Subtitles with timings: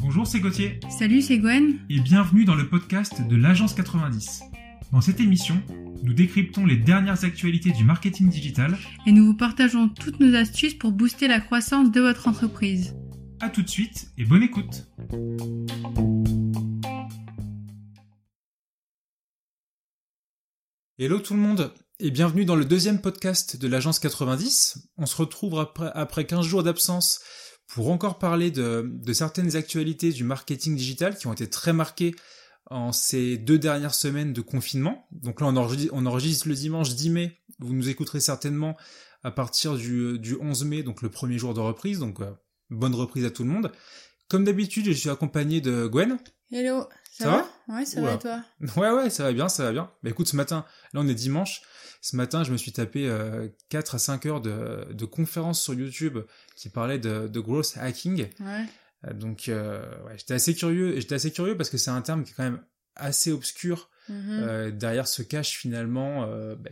[0.00, 0.78] Bonjour, c'est Gauthier.
[0.88, 1.78] Salut, c'est Gwen.
[1.88, 4.42] Et bienvenue dans le podcast de l'Agence 90.
[4.92, 5.60] Dans cette émission,
[6.04, 8.76] nous décryptons les dernières actualités du marketing digital.
[9.06, 12.94] Et nous vous partageons toutes nos astuces pour booster la croissance de votre entreprise.
[13.40, 14.86] A tout de suite et bonne écoute.
[21.02, 24.90] Hello tout le monde et bienvenue dans le deuxième podcast de l'Agence 90.
[24.98, 27.22] On se retrouve après, après 15 jours d'absence
[27.68, 32.14] pour encore parler de, de, certaines actualités du marketing digital qui ont été très marquées
[32.66, 35.08] en ces deux dernières semaines de confinement.
[35.10, 35.56] Donc là, on
[36.04, 37.40] enregistre, le dimanche 10 mai.
[37.60, 38.76] Vous nous écouterez certainement
[39.22, 41.98] à partir du, du 11 mai, donc le premier jour de reprise.
[41.98, 42.30] Donc euh,
[42.68, 43.72] bonne reprise à tout le monde.
[44.28, 46.18] Comme d'habitude, je suis accompagné de Gwen.
[46.52, 46.84] Hello,
[47.20, 47.30] ça, ça
[47.68, 48.44] va, Ouais, ça va et toi?
[48.76, 49.90] Ouais, ouais, ça va bien, ça va bien.
[50.02, 51.62] Bah écoute, ce matin, là on est dimanche,
[52.00, 55.74] ce matin je me suis tapé euh, 4 à 5 heures de, de conférences sur
[55.74, 56.18] YouTube
[56.56, 58.26] qui parlaient de, de growth hacking.
[58.40, 58.64] Ouais.
[59.06, 62.24] Euh, donc, euh, ouais, j'étais assez curieux, j'étais assez curieux parce que c'est un terme
[62.24, 62.62] qui est quand même
[62.96, 63.90] assez obscur.
[64.08, 64.24] Mhm.
[64.30, 66.70] Euh, derrière se cache finalement bah,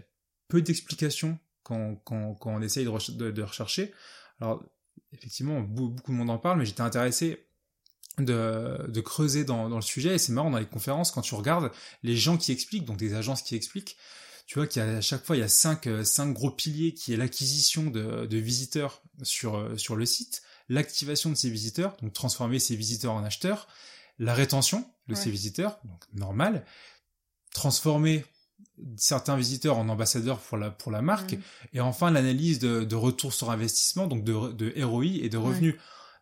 [0.48, 3.92] peu d'explications quand, quand, quand on essaye de, de, de rechercher.
[4.40, 4.64] Alors,
[5.12, 7.47] effectivement, beaucoup de monde en parle, mais j'étais intéressé
[8.24, 10.14] de, de creuser dans, dans le sujet.
[10.14, 11.70] Et c'est marrant, dans les conférences, quand tu regardes
[12.02, 13.96] les gens qui expliquent, donc des agences qui expliquent,
[14.46, 17.16] tu vois qu'à chaque fois, il y a cinq, euh, cinq gros piliers qui est
[17.16, 22.58] l'acquisition de, de visiteurs sur, euh, sur le site, l'activation de ces visiteurs, donc transformer
[22.58, 23.68] ces visiteurs en acheteurs,
[24.18, 25.20] la rétention de Ouais.
[25.20, 26.64] ces visiteurs, donc normal,
[27.52, 28.24] transformer
[28.96, 31.40] certains visiteurs en ambassadeurs pour la, pour la marque, Mhm.
[31.74, 35.44] et enfin l'analyse de, de retour sur investissement, donc de, de ROI et de Ouais.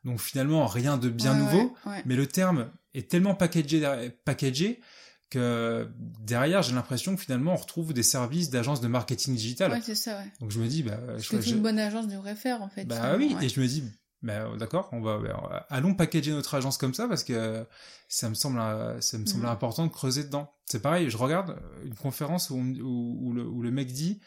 [0.06, 3.82] Donc finalement, rien de bien Ouais, nouveau, ouais, mais le terme est tellement packagé,
[4.24, 4.80] packagé
[5.28, 5.90] que
[6.20, 9.72] derrière, j'ai l'impression que finalement, on retrouve des services d'agences de marketing digital.
[9.72, 10.32] Ouais, c'est ça, ouais.
[10.40, 12.84] Donc je me dis, bah, je, que toute bonne agence devrait faire, en fait.
[12.84, 13.82] bah oui, et je me dis,
[14.22, 17.66] bah, d'accord, on va, bah, allons packager notre agence comme ça parce que
[18.08, 18.58] ça me semble,
[19.02, 19.50] ça me semble Mhm.
[19.50, 20.52] important de creuser dedans.
[20.66, 23.88] C'est pareil, je regarde euh, une conférence où, on- où, où le, où le mec
[23.92, 24.20] dit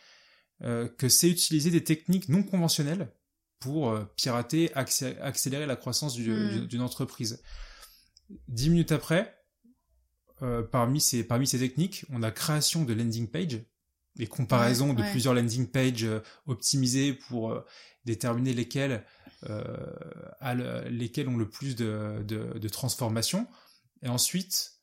[0.63, 3.07] euh, que c'est utiliser des techniques non conventionnelles
[3.59, 7.41] pour euh, pirater, accé- accélérer la croissance du- d'une entreprise.
[8.47, 9.35] Dix minutes après,
[10.41, 13.61] euh, parmi, ces, parmi ces techniques, on a création de landing page,
[14.15, 15.11] les comparaisons Ouais, de ouais.
[15.11, 17.65] plusieurs landing pages euh, optimisées pour euh,
[18.05, 19.05] déterminer lesquelles,
[20.39, 23.47] a le- lesquelles ont le plus de, de, de transformation.
[24.01, 24.73] Et ensuite,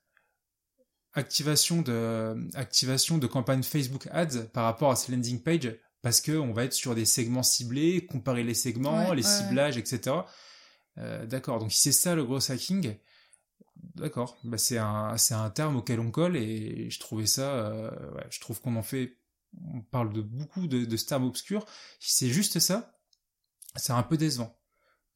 [1.12, 5.74] activation de, activation de campagne Facebook Ads par rapport à ces landing pages,
[6.06, 9.28] parce que on va être sur des segments ciblés, comparer les segments, Ouais, les ouais,
[9.28, 10.24] ciblages, etc.
[10.98, 12.94] Euh, d'accord, donc si c'est ça le gros hacking,
[13.96, 17.90] d'accord, bah c'est un, c'est un terme auquel on colle et je trouvais ça, euh,
[18.30, 19.18] je trouve qu'on en fait,
[19.74, 21.66] on parle de beaucoup de, de ce terme obscur.
[21.98, 22.96] Si c'est juste ça,
[23.74, 24.55] c'est un peu décevant.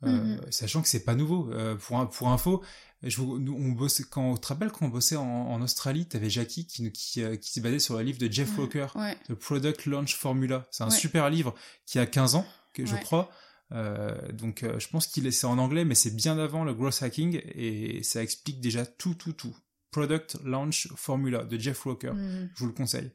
[0.05, 0.41] Euh, Mhm.
[0.51, 1.51] Sachant que c'est pas nouveau.
[1.53, 2.63] Euh, pour, un- pour info,
[3.03, 6.07] je, vous- nous, on bossait, quand, tu te rappelles quand on bossait en, en Australie,
[6.07, 8.87] t'avais Jackie qui, qui, euh, qui s'est basé sur le livre de Jeff Ouais, Walker,
[8.95, 9.17] Ouais.
[9.29, 10.67] The Product Launch Formula.
[10.71, 10.97] C'est un Ouais.
[10.97, 11.55] super livre
[11.87, 13.31] qui a 15 ans, que je crois.
[13.73, 16.75] Euh, donc euh, je pense qu'il est c'est en anglais, mais c'est bien avant le
[16.75, 19.55] growth hacking et ça explique déjà tout, tout, tout.
[19.93, 22.13] Product Launch Formula de Jeff Walker.
[22.13, 22.51] Mhm.
[22.55, 23.11] Je vous le conseille.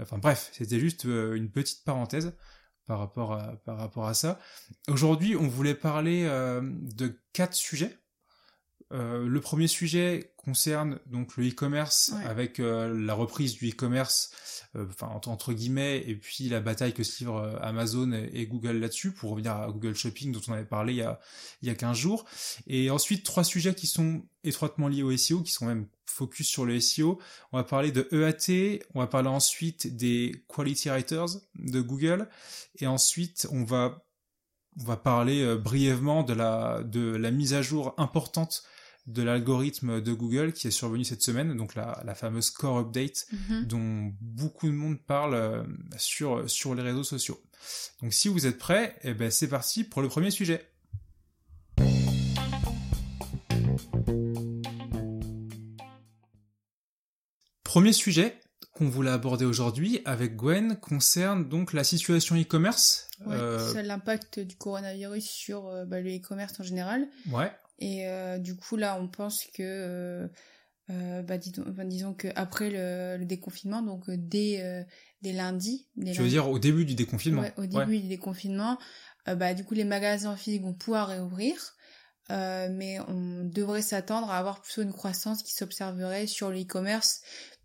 [0.00, 2.32] Enfin bref, c'était juste euh, une petite parenthèse
[2.86, 4.38] par rapport à, par rapport à ça.
[4.88, 7.98] Aujourd'hui, on voulait parler euh, de quatre sujets.
[8.92, 12.24] Euh, le premier sujet concerne donc le e-commerce Ouais.
[12.26, 14.32] avec euh, la reprise du e-commerce,
[14.74, 18.78] enfin entre, entre guillemets, et puis la bataille que se livrent Amazon et, et Google
[18.78, 21.20] là-dessus, pour revenir à Google Shopping dont on avait parlé il y a,
[21.62, 22.26] il y a 15 jours.
[22.66, 26.64] Et ensuite, trois sujets qui sont étroitement liés au SEO, qui sont même focus sur
[26.64, 27.18] le SEO.
[27.52, 32.28] On va parler de EAT, on va parler ensuite des Quality Writers de Google,
[32.78, 34.04] et ensuite on va
[34.80, 38.62] on va parler euh, brièvement de la de la mise à jour importante
[39.06, 43.26] de l'algorithme de Google qui est survenu cette semaine, donc la, la fameuse Core Update
[43.32, 43.64] Mhm.
[43.66, 45.62] dont beaucoup de monde parle euh,
[45.98, 47.40] sur sur les réseaux sociaux.
[48.00, 50.68] Donc si vous êtes prêts, eh ben c'est parti pour le premier sujet.
[57.72, 58.38] Premier sujet
[58.74, 63.08] qu'on voulait aborder aujourd'hui avec Gwen concerne donc la situation e-commerce.
[63.24, 67.08] Ouais, Euh, l'impact du coronavirus sur euh, bah, le e-commerce en général.
[67.30, 70.28] ouais, Et euh, du coup, là, on pense que,
[70.90, 74.84] bah, disons, enfin, disons que après le, le déconfinement, donc dès,
[75.22, 77.40] dès lundi, dès tu veux dire au début du déconfinement.
[77.40, 78.76] Ouais, au début du déconfinement,
[79.24, 81.74] bah, du coup, les magasins physiques vont pouvoir réouvrir.
[82.30, 87.20] Euh, mais on devrait s'attendre à avoir plutôt une croissance qui s'observerait sur le e-commerce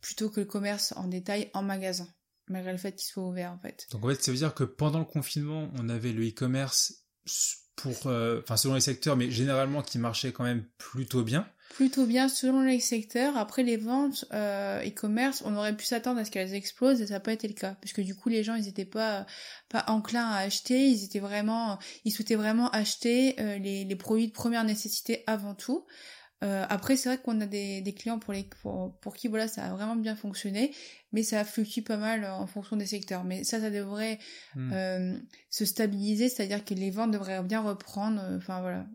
[0.07, 2.07] plutôt que le commerce en détail en magasin,
[2.47, 3.87] malgré le fait qu'il soit ouvert en fait.
[3.91, 7.03] Donc en fait, ça veut dire que pendant le confinement, on avait le e-commerce
[7.75, 12.29] pour, enfin selon les secteurs, mais généralement qui marchait quand même plutôt bien plutôt bien
[12.29, 13.35] selon les secteurs.
[13.35, 17.15] Après les ventes euh, e-commerce, on aurait pu s'attendre à ce qu'elles explosent et ça
[17.15, 19.25] n'a pas été le cas parce que du coup les gens ils n'étaient pas
[19.67, 24.27] pas enclins à acheter, ils étaient vraiment ils souhaitaient vraiment acheter euh, les, les produits
[24.27, 25.85] de première nécessité avant tout.
[26.43, 29.47] Euh, après, c'est vrai qu'on a des, des clients pour, les, pour, pour, qui voilà,
[29.47, 30.73] ça a vraiment bien fonctionné,
[31.11, 33.23] mais ça fluctue pas mal en fonction des secteurs.
[33.23, 34.19] Mais ça, ça devrait
[34.55, 34.71] hmm.
[34.73, 35.19] euh,
[35.49, 38.21] se stabiliser, c'est-à-dire que les ventes devraient bien reprendre.
[38.37, 38.85] Enfin voilà,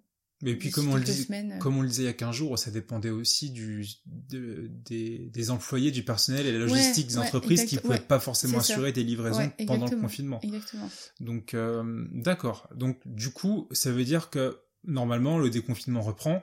[0.42, 1.58] mais puis comme on, le disait, euh.
[1.58, 5.50] comme on le disait il y a 15 jours, ça dépendait aussi du, des, des,
[5.50, 9.04] employés, du personnel et la logistique des entreprises qui ne pouvaient pas forcément assurer des
[9.04, 10.40] livraisons pendant le confinement.
[10.42, 10.90] Exactement.
[11.20, 12.68] Donc euh, d'accord.
[12.74, 16.42] Donc du coup, ça veut dire que normalement le déconfinement reprend.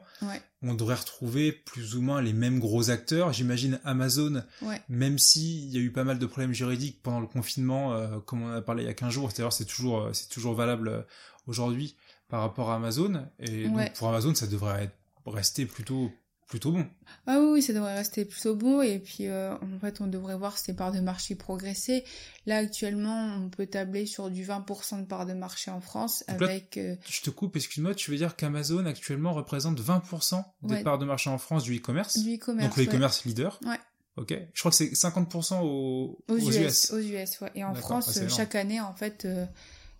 [0.62, 3.32] On devrait retrouver plus ou moins les mêmes gros acteurs.
[3.34, 4.44] J'imagine Amazon,
[4.90, 8.44] même s'il y a eu pas mal de problèmes juridiques pendant le confinement, euh, comme
[8.44, 9.32] on a parlé il y a 15 jours.
[9.32, 11.06] C'est toujours, c'est toujours valable
[11.48, 11.96] aujourd'hui
[12.28, 13.26] par rapport à Amazon.
[13.40, 14.92] Et donc pour Amazon, ça devrait
[15.26, 16.12] rester plutôt
[16.50, 16.86] plutôt bon.
[17.28, 18.82] Ah oui, ça devrait rester plutôt bon.
[18.82, 22.04] Et puis, euh, en fait, on devrait voir ces parts de marché progresser.
[22.48, 26.78] Là, actuellement, on peut tabler sur du 20% de parts de marché en France avec...
[26.78, 31.06] Euh, je te coupe, excuse-moi, tu veux dire qu'Amazon, actuellement, représente 20% des parts de
[31.06, 32.18] marché en France du e-commerce?
[32.18, 33.60] Du e-commerce, Donc, le e-commerce leader?
[33.64, 33.78] Ouais.
[34.18, 34.34] Ok.
[34.54, 37.52] Je crois que c'est 50% aux, aux, US, Aux US, ouais.
[37.54, 39.46] Et en France, ah, chaque année, en fait, euh,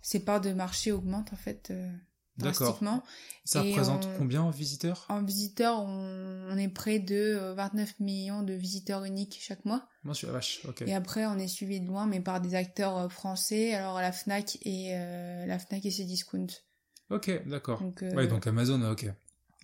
[0.02, 1.72] ces parts de marché augmentent, en fait...
[2.36, 3.02] Drastiquement.
[3.44, 5.06] Ça représente combien en visiteurs?
[5.08, 9.88] En visiteurs, on, est près de 29 euh, millions de visiteurs uniques chaque mois.
[10.04, 10.82] Moi, je suis la vache, ok.
[10.82, 14.12] Et après, on est suivi de loin, mais par des acteurs euh, français, alors la
[14.12, 16.46] Fnac et euh, la Fnac et ses discounts.
[17.10, 17.80] Ok, d'accord.
[17.80, 19.06] Donc, ouais, donc Amazon, ok.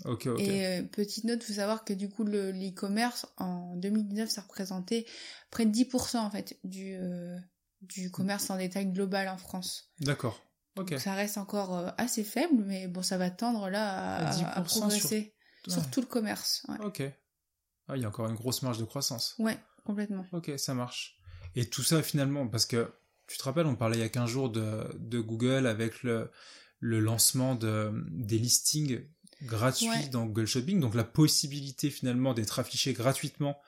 [0.04, 0.40] Ok, ok.
[0.40, 5.06] Et petite note, faut savoir que du coup, l'e-commerce, en 2019, ça représentait
[5.50, 6.98] près de 10% en fait du,
[7.80, 9.90] du commerce en détail global en France.
[10.00, 10.38] D'accord.
[10.76, 15.34] Donc ça reste encore euh, assez faible, mais bon, ça va tendre là à, progresser
[15.67, 15.90] sur...
[15.90, 16.67] tout le commerce.
[16.81, 17.02] Ok.
[17.88, 19.34] Ah, il y a encore une grosse marge de croissance.
[19.38, 20.26] Ouais, complètement.
[20.32, 21.19] Ok, ça marche.
[21.55, 22.93] Et tout ça finalement, parce que
[23.26, 26.31] tu te rappelles, on parlait il y a 15 jours de, de Google avec le,
[26.79, 29.00] le lancement de, des listings
[29.43, 33.61] gratuits dans Google Shopping, donc la possibilité finalement d'être affiché gratuitement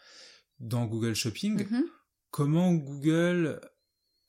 [0.60, 1.62] dans Google Shopping.
[1.62, 1.82] Mm-hmm.
[2.30, 3.60] Comment Google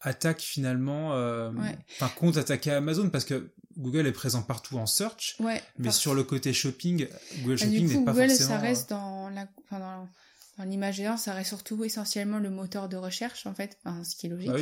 [0.02, 1.52] attaque finalement, euh,
[1.92, 5.38] enfin compte attaquer Amazon parce que Google est présent partout en search,
[5.78, 7.08] mais sur le côté shopping,
[7.42, 10.10] Google bah, Shopping n'est pas Google, ça reste euh, dans la, enfin, dans,
[10.58, 14.28] dans l'imaginaire, ça reste surtout essentiellement le moteur de recherche en fait, enfin, ce qui
[14.28, 14.52] est logique.
[14.54, 14.60] Ah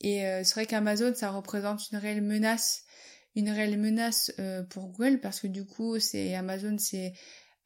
[0.00, 2.84] Et euh, c'est vrai qu'Amazon, ça représente une réelle menace,
[3.34, 7.14] une réelle menace euh, pour Google parce que du coup, c'est Amazon, c'est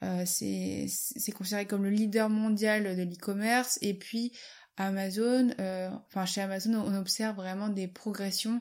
[0.05, 4.33] euh, c'est considéré comme le leader mondial de l'e-commerce et puis
[4.79, 8.61] Amazon, euh, enfin chez Amazon, on observe vraiment des progressions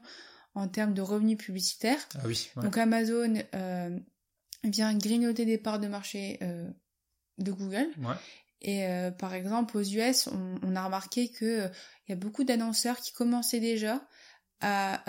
[0.55, 1.99] en termes de revenus publicitaires.
[2.15, 2.49] Ah oui.
[2.57, 3.97] Donc Amazon euh,
[4.63, 6.67] vient grignoter des parts de marché euh,
[7.37, 7.87] de Google.
[7.99, 8.15] Ouais.
[8.61, 8.87] Et
[9.19, 10.29] par exemple, aux US,
[10.63, 11.69] on, a remarqué que
[12.07, 14.01] il y a beaucoup d'annonceurs qui commençaient déjà
[14.61, 15.03] à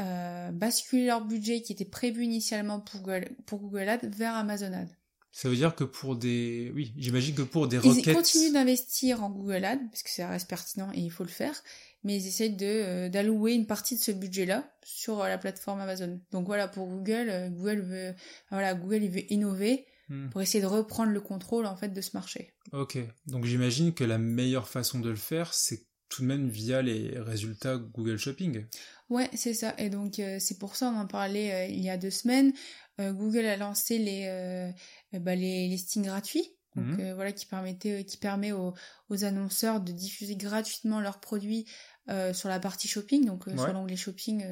[0.52, 4.97] basculer leur budget qui était prévu initialement pour Google, pour Google Ads vers Amazon Ads.
[5.30, 6.72] Ça veut dire que pour des...
[6.74, 8.06] Oui, j'imagine que pour des requêtes...
[8.06, 11.28] Ils continuent d'investir en Google Ads, parce que ça reste pertinent et il faut le
[11.28, 11.54] faire,
[12.02, 16.20] mais ils essayent euh, d'allouer une partie de ce budget-là sur euh, la plateforme Amazon.
[16.32, 18.14] Donc voilà, pour Google, euh, Google veut...
[18.50, 20.30] Voilà, Google, il veut innover hmm.
[20.30, 22.54] pour essayer de reprendre le contrôle, en fait, de ce marché.
[22.72, 22.98] Ok.
[23.26, 27.18] Donc j'imagine que la meilleure façon de le faire, c'est tout de même via les
[27.18, 28.64] résultats Google Shopping.
[29.10, 29.74] Ouais, c'est ça.
[29.78, 32.52] Et donc c'est pour ça on en parlait il y a deux semaines.
[32.98, 34.72] Google a lancé les
[35.12, 36.54] bah, les listings gratuits.
[36.76, 37.00] Donc mhm.
[37.00, 38.74] euh, voilà qui permettait, qui permet aux,
[39.08, 41.66] aux, annonceurs de diffuser gratuitement leurs produits
[42.08, 44.44] euh, sur la partie shopping, donc sur l'onglet shopping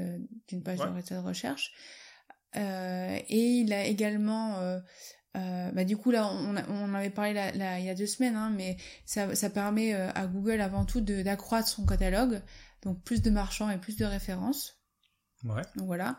[0.48, 1.72] d'une page de résultats de recherche.
[2.54, 4.80] et il a également euh,
[5.34, 8.50] bah du coup là on, on avait parlé là, il y a deux semaines hein,
[8.56, 12.40] mais ça, ça permet à Google avant tout d'accroître son catalogue
[12.82, 14.80] donc plus de marchands et plus de références
[15.44, 15.62] ouais.
[15.76, 16.16] donc voilà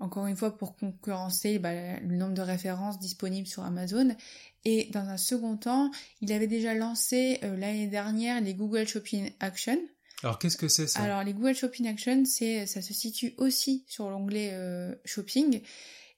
[0.00, 4.16] encore une fois pour concurrencer bah, le nombre de références disponibles sur Amazon.
[4.64, 5.90] Et dans un second temps,
[6.20, 9.78] il avait déjà lancé euh, l'année dernière les Google Shopping Action.
[10.22, 11.00] Alors qu'est-ce que c'est ça?
[11.00, 15.62] Alors les Google Shopping Action, c'est ça se situe aussi sur l'onglet euh, Shopping.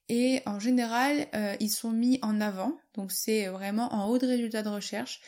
[0.08, 4.26] Et en général, euh, ils sont mis en avant, donc c'est vraiment en haut de
[4.26, 5.20] résultats de recherche.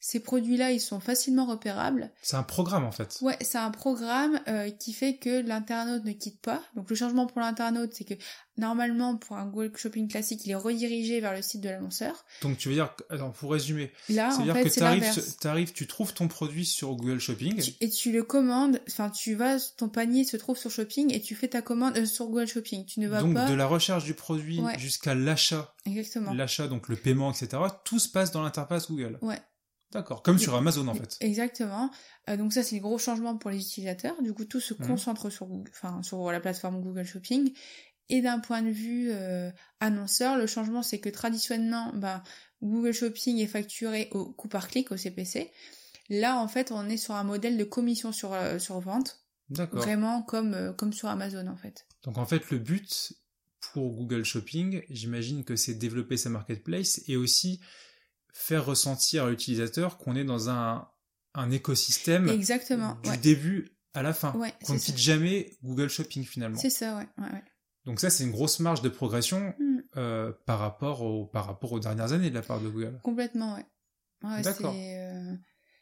[0.00, 2.10] Ces produits-là, ils sont facilement repérables.
[2.22, 3.18] C'est un programme en fait.
[3.20, 6.62] Ouais, c'est un programme euh, qui fait que l'internaute ne quitte pas.
[6.74, 8.14] Donc le changement pour l'internaute, c'est que
[8.56, 12.24] normalement pour un Google Shopping classique, il est redirigé vers le site de l'annonceur.
[12.42, 15.36] Donc tu veux dire, attends, pour résumer, Là, en c'est-à-dire fait, que l'inverse.
[15.38, 17.60] t'arrives, tu trouves ton produit sur Google Shopping.
[17.60, 21.20] Tu- Et tu le commandes, enfin tu vas, ton panier se trouve sur Shopping et
[21.20, 22.84] tu fais ta commande euh, sur Google Shopping.
[22.86, 23.46] Tu ne vas Donc pas.
[23.48, 24.78] de la recherche du produit Ouais.
[24.78, 26.32] jusqu'à l'achat, Exactement.
[26.34, 27.62] l'achat donc le paiement, etc.
[27.84, 29.18] Tout se passe dans l'interface Google.
[29.22, 29.38] Ouais.
[29.92, 30.22] D'accord.
[30.22, 31.16] Comme sur Amazon en fait.
[31.20, 31.90] Exactement.
[32.28, 34.20] Euh, donc ça c'est le gros changement pour les utilisateurs.
[34.22, 34.86] Du coup tout se Mhm.
[34.86, 37.52] concentre sur Google, enfin sur la plateforme Google Shopping.
[38.08, 42.22] Et d'un point de vue euh, annonceur, le changement c'est que traditionnellement, bah,
[42.62, 45.50] Google Shopping est facturé au coût par clic, au CPC.
[46.08, 49.80] Là en fait on est sur un modèle de commission sur euh, sur vente, D'accord.
[49.80, 51.86] vraiment comme comme sur Amazon en fait.
[52.04, 53.12] Donc en fait, le but
[53.72, 57.60] pour Google Shopping, j'imagine que c'est développer sa marketplace et aussi
[58.32, 60.88] faire ressentir à l'utilisateur qu'on est dans un,
[61.34, 62.96] un écosystème Exactement.
[63.02, 63.16] du Ouais.
[63.18, 64.32] début à la fin.
[64.34, 66.58] Ouais, qu'on ne quitte jamais Google Shopping finalement.
[66.58, 67.06] C'est ça, ouais.
[67.86, 69.78] Donc ça, c'est une grosse marge de progression Mm.
[69.96, 73.00] euh, par, rapport au, par rapport aux dernières années de la part de Google.
[73.02, 74.42] Complètement, ouais.
[74.42, 74.74] D'accord.
[74.76, 75.34] euh,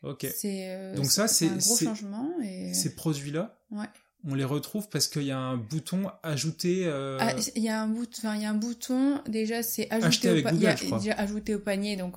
[0.03, 0.25] Ok.
[0.45, 3.59] euh, Donc ça, c'est- un gros changement et Ces produits-là,
[4.25, 6.87] on les retrouve parce qu'il y a un bouton ajouter.
[6.87, 9.91] euh, Ah, il y a un bout, enfin il y a un bouton déjà c'est
[9.93, 12.17] ajouter au Google, a déjà ajouté au panier donc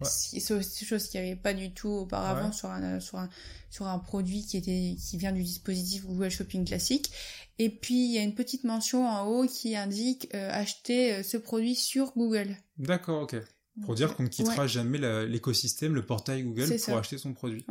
[0.00, 0.08] Ouais.
[0.08, 2.52] c'est aussi chose qu'il n'y avait pas du tout auparavant Ouais.
[2.52, 3.28] sur un sur un
[3.70, 7.10] sur un produit qui était qui vient du dispositif Google Shopping classique
[7.58, 11.22] et puis il y a une petite mention en haut qui indique euh, acheter euh,
[11.22, 12.56] ce produit sur Google.
[12.78, 13.36] D'accord, ok.
[13.84, 14.34] Pour dire qu'on ne ouais.
[14.34, 16.98] quittera jamais l'écosystème, le portail Google pour ça.
[16.98, 17.64] acheter son produit.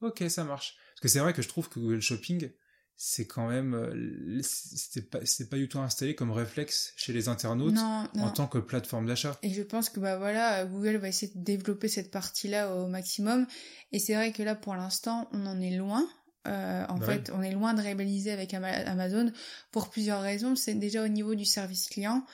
[0.00, 0.76] Ok, ça marche.
[0.94, 2.50] Parce que c'est vrai que je trouve que Google Shopping,
[3.00, 7.28] c'est quand même, euh, c'était pas, c'était pas du tout installé comme réflexe chez les
[7.28, 8.24] internautes Non, non.
[8.24, 9.38] en tant que plateforme d'achat.
[9.44, 13.46] Et je pense que bah voilà, Google va essayer de développer cette partie-là au maximum.
[13.92, 16.08] Et c'est vrai que là, pour l'instant, on en est loin.
[16.48, 19.30] Euh, en Bah fait, on est loin de rivaliser avec Ama- Amazon
[19.70, 20.56] pour plusieurs raisons.
[20.56, 22.24] C'est déjà au niveau du service client.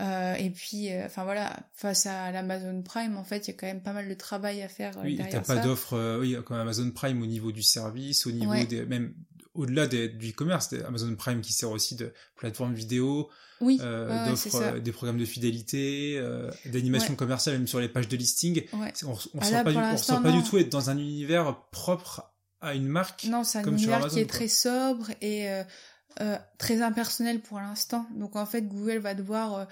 [0.00, 3.56] Euh, et puis, euh, enfin voilà, face à l'Amazon Prime, en fait, il y a
[3.56, 6.18] quand même pas mal de travail à faire euh, Oui, et t'as derrière pas d'offre,
[6.20, 8.64] oui, comme Amazon Prime au niveau du service, au niveau Ouais.
[8.64, 9.12] des, même
[9.58, 13.28] au-delà du e-commerce, des- Amazon Prime qui sert aussi de plateforme vidéo,
[13.60, 14.58] Oui, euh, ouais, ça.
[14.62, 17.16] euh, des programmes de fidélité, euh, d'animation Ouais.
[17.16, 18.62] commerciale même sur les pages de listing.
[18.72, 18.92] Ouais.
[19.04, 22.22] On, on Ah, sent pas, du, on pas tout être dans un univers propre
[22.60, 23.24] à une marque.
[23.24, 24.36] Non, c'est un comme univers Amazon, qui est quoi.
[24.36, 28.06] très sobre et euh, très impersonnel pour l'instant.
[28.16, 29.66] Donc en fait, Google va devoir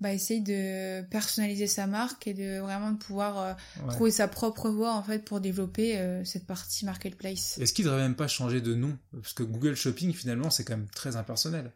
[0.00, 3.52] bah, essayer de personnaliser sa marque et de vraiment de pouvoir euh,
[3.84, 3.94] Ouais.
[3.94, 7.58] trouver sa propre voie en fait pour développer euh, cette partie marketplace.
[7.58, 8.98] Est-ce qu'il devrait même pas changer de nom?
[9.12, 11.72] Parce que Google Shopping, finalement, c'est quand même très impersonnel.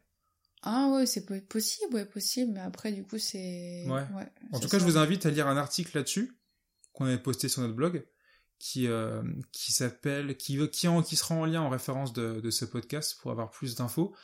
[0.62, 3.86] Ah ouais, c'est po- possible, ouais, possible, mais après du coup c'est...
[3.88, 4.02] Ouais.
[4.52, 6.36] En tout cas, je vous invite à lire un article là-dessus
[6.92, 8.04] qu'on avait posté sur notre blog,
[8.58, 9.22] qui euh,
[9.52, 13.16] qui s'appelle, qui qui, en- qui sera en lien en référence de, de ce podcast
[13.22, 14.14] pour avoir plus d'infos.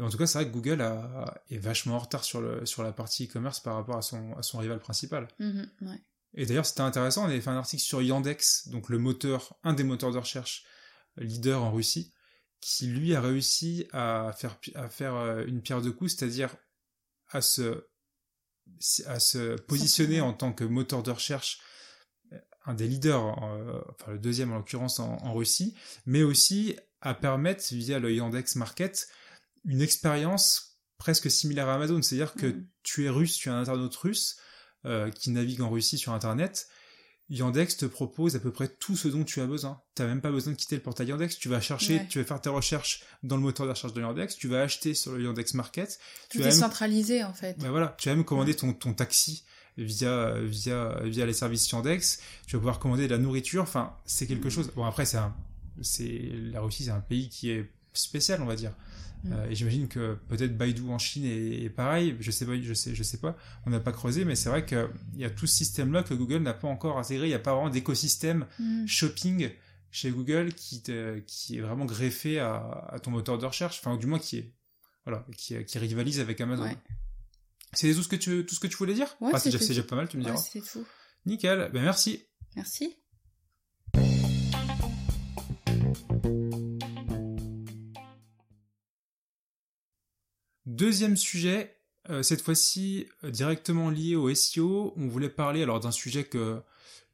[0.00, 2.64] Et en tout cas, c'est vrai que Google a, est vachement en retard sur le
[2.64, 5.28] sur la partie e-commerce par rapport à son à son rival principal.
[5.38, 6.02] Mhm, ouais.
[6.34, 9.74] Et d'ailleurs, c'était intéressant, on avait fait un article sur Yandex, donc le moteur, un
[9.74, 10.64] des moteurs de recherche
[11.16, 12.14] leader en Russie,
[12.60, 16.54] qui lui a réussi à faire, à faire euh, une pierre de coups, c'est-à-dire
[17.28, 17.84] à se,
[19.06, 21.60] à se positionner en tant que moteur de recherche,
[22.32, 25.74] euh, un des leaders, euh, enfin le deuxième en l'occurrence en, en Russie,
[26.06, 29.08] mais aussi à permettre, via le Yandex Market,
[29.64, 32.66] une expérience presque similaire à Amazon, c'est-à-dire que Mhm.
[32.82, 34.36] tu es russe, tu es un internaute russe,
[34.86, 36.68] euh, qui navigue en Russie sur Internet,
[37.28, 39.80] Yandex te propose à peu près tout ce dont tu as besoin.
[39.94, 41.38] Tu n'as même pas besoin de quitter le portail Yandex.
[41.38, 42.06] Tu vas chercher, Ouais.
[42.08, 44.34] tu vas faire tes recherches dans le moteur de recherche de Yandex.
[44.34, 45.98] Tu vas acheter sur le Yandex Market.
[46.28, 47.56] Tu Tout vas est même, centralisé en fait.
[47.60, 49.44] bah voilà, tu vas même commander ton, ton taxi
[49.78, 52.18] via, via, via les services Yandex.
[52.48, 53.62] Tu vas pouvoir commander de la nourriture.
[53.62, 54.50] Enfin, c'est quelque Mm.
[54.50, 54.72] chose.
[54.74, 55.32] Bon, après, c'est un,
[55.82, 58.72] c'est, la Russie, c'est un pays qui est spécial, on va dire.
[59.24, 59.32] Mm.
[59.32, 62.16] Euh, et j'imagine que peut-être Baidu en Chine est, est pareil.
[62.20, 63.36] Je sais pas, je sais, je sais pas.
[63.66, 66.38] On n'a pas creusé, mais c'est vrai qu'il y a tout ce système-là que Google
[66.38, 67.26] n'a pas encore intégré.
[67.26, 68.86] Il n'y a pas vraiment d'écosystème Mhm.
[68.88, 69.50] shopping
[69.90, 72.56] chez Google qui, te- qui est vraiment greffé à,
[72.90, 73.78] à ton moteur de recherche.
[73.80, 74.52] Enfin, du moins qui est,
[75.04, 76.62] voilà, qui, qui rivalise avec Amazon.
[76.64, 76.76] Ouais.
[77.72, 79.14] C'est tout ce que tu, tout ce que tu voulais dire?
[79.20, 80.42] Ouais, Ah, c'est déjà, c'était c'est déjà pas mal, tu me Ouais, diras.
[80.42, 80.84] c'est tout.
[81.26, 81.70] Nickel.
[81.72, 82.24] Ben, merci.
[82.56, 82.96] Merci.
[90.80, 91.76] Deuxième sujet,
[92.08, 94.94] euh, cette fois-ci euh, directement lié au SEO.
[94.96, 96.62] On voulait parler alors d'un sujet que,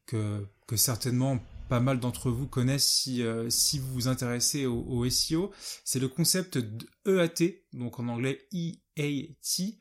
[0.06, 0.46] que,
[0.76, 5.50] certainement pas mal d'entre vous connaissent si, euh, si vous vous intéressez au, au SEO.
[5.82, 9.80] C'est le concept de EAT, donc en anglais EAT,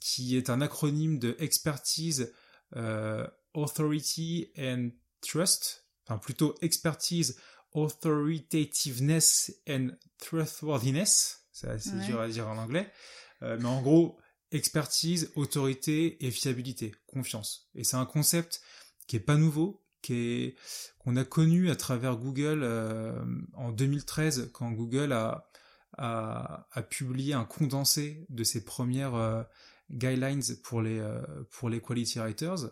[0.00, 2.32] qui est un acronyme de Expertise,
[3.52, 4.88] Authority and
[5.20, 7.36] trust, enfin plutôt expertise,
[7.74, 11.39] authoritativeness and trustworthiness.
[11.60, 12.90] C'est assez dur à dire en anglais.
[13.42, 14.18] Euh, mais en gros,
[14.50, 17.68] expertise, autorité et fiabilité, confiance.
[17.74, 18.62] Et c'est un concept
[19.06, 20.56] qui est pas nouveau, qui est
[20.98, 23.12] qu'on a connu à travers Google euh,
[23.52, 25.50] en 2013 quand Google a,
[25.98, 29.42] a, a publié un condensé de ses premières euh,
[29.90, 31.02] guidelines pour les
[31.50, 32.70] pour les quality writers.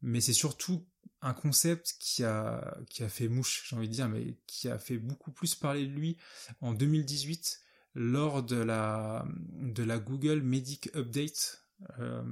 [0.00, 0.86] Mais c'est surtout
[1.20, 4.78] un concept qui a, qui a fait mouche, j'ai envie de dire, mais qui a
[4.78, 6.16] fait beaucoup plus parler de lui
[6.62, 7.63] en 2018
[7.94, 11.64] lors de la, de la Google Medic Update
[11.98, 12.22] euh,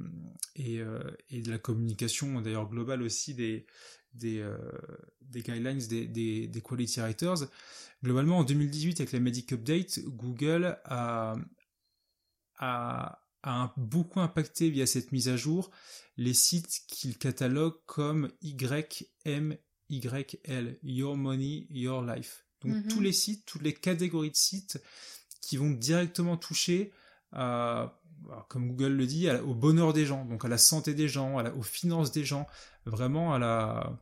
[0.57, 3.67] et, euh, et, de la communication d'ailleurs globale aussi des,
[4.15, 4.57] des, euh,
[5.21, 7.49] des guidelines des, des, des, quality writers.
[8.03, 11.35] Globalement, en 2018, avec la Medic Update, Google a,
[12.59, 15.71] a, a beaucoup impacté via cette mise à jour
[16.17, 19.59] les sites qu'il catalogue comme YMYL,
[20.83, 22.45] Your Money, Your Life.
[22.63, 22.89] Donc mhm.
[22.89, 24.81] tous les sites, toutes les catégories de sites
[25.43, 26.93] qui vont directement toucher
[27.33, 27.99] à,
[28.49, 31.51] comme Google le dit, au bonheur des gens, donc à la santé des gens, à
[31.51, 32.47] aux finances des gens,
[32.87, 33.99] vraiment à la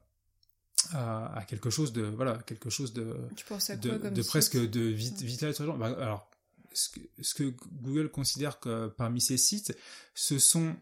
[0.93, 3.17] à, quelque chose de voilà quelque chose de
[3.77, 6.31] de, presque de vital bah, alors
[6.73, 9.77] ce que, ce que Google considère que parmi ces sites
[10.15, 10.75] ce sont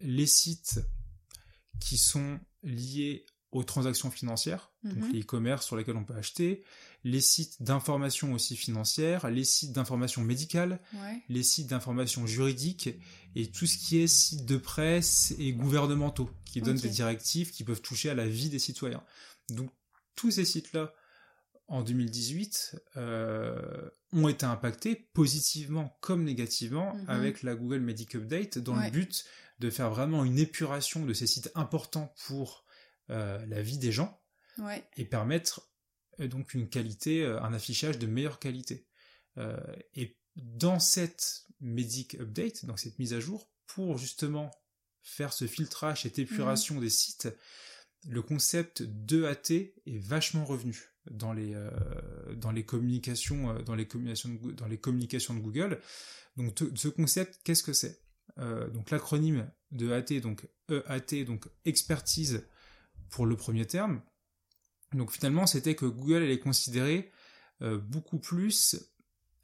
[0.00, 0.80] les sites
[1.80, 5.12] qui sont liés aux transactions financières, donc mhm.
[5.12, 6.64] les e-commerce sur lesquels on peut acheter,
[7.04, 10.80] les sites d'information aussi financière, les sites d'information médicale,
[11.28, 12.90] les sites d'information juridique
[13.34, 17.62] et tout ce qui est sites de presse et gouvernementaux qui donnent des directives qui
[17.64, 19.04] peuvent toucher à la vie des citoyens.
[19.50, 19.70] Donc
[20.16, 20.92] tous ces sites-là,
[21.68, 27.04] en 2018, euh, ont été impactés positivement comme négativement mhm.
[27.08, 29.24] avec la Google Medic Update dans le but
[29.60, 32.65] de faire vraiment une épuration de ces sites importants pour
[33.08, 34.20] la vie des gens
[34.96, 35.70] et permettre
[36.20, 38.86] euh, donc une qualité, euh, un affichage de meilleure qualité.
[39.94, 44.50] et dans cette Medic Update, dans cette mise à jour, pour justement
[45.02, 46.80] faire ce filtrage, cette épuration mhm.
[46.80, 47.28] des sites,
[48.08, 51.54] le concept d'EAT est vachement revenu dans les
[52.36, 55.80] dans les communications dans les communications de, dans les communications de Google.
[56.36, 58.02] Donc ce concept, qu'est-ce que c'est?
[58.38, 62.46] Euh, donc l'acronyme de AT, donc EAT, donc expertise
[63.10, 64.02] pour le premier terme.
[64.92, 67.10] Donc finalement, c'était que Google allait considérer
[67.62, 68.76] euh, beaucoup plus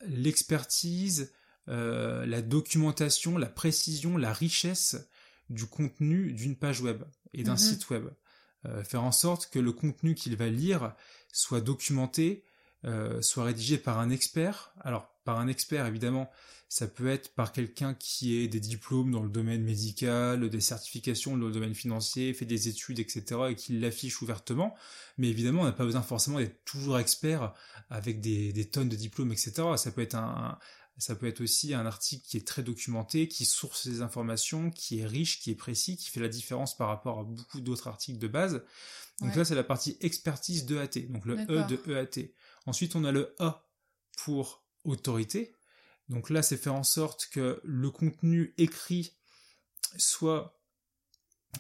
[0.07, 1.33] l'expertise,
[1.69, 5.09] euh, la documentation, la précision, la richesse
[5.51, 7.59] du contenu d'une page web et d'un mhm.
[7.59, 8.09] site web.
[8.85, 10.95] faire en sorte que le contenu qu'il va lire
[11.33, 12.45] soit documenté,
[13.21, 14.73] soit rédigé par un expert.
[14.81, 16.31] Alors, par un expert, évidemment,
[16.69, 21.37] ça peut être par quelqu'un qui ait des diplômes dans le domaine médical, des certifications
[21.37, 24.75] dans le domaine financier, fait des études, etc., et qui l'affiche ouvertement.
[25.19, 27.53] Mais évidemment, on n'a pas besoin forcément d'être toujours expert
[27.91, 29.53] avec des, tonnes de diplômes, etc.
[29.77, 30.59] Ça peut être un,
[30.97, 35.01] ça peut être aussi un article qui est très documenté, qui source des informations, qui
[35.01, 38.19] est riche, qui est précis, qui fait la différence par rapport à beaucoup d'autres articles
[38.19, 38.63] de base.
[39.21, 42.33] Donc là, c'est la partie expertise de AT, donc le E de EAT.
[42.67, 43.69] Ensuite, on a le A
[44.17, 45.55] pour autorité,
[46.09, 49.13] donc là, c'est faire en sorte que le contenu écrit
[49.97, 50.59] soit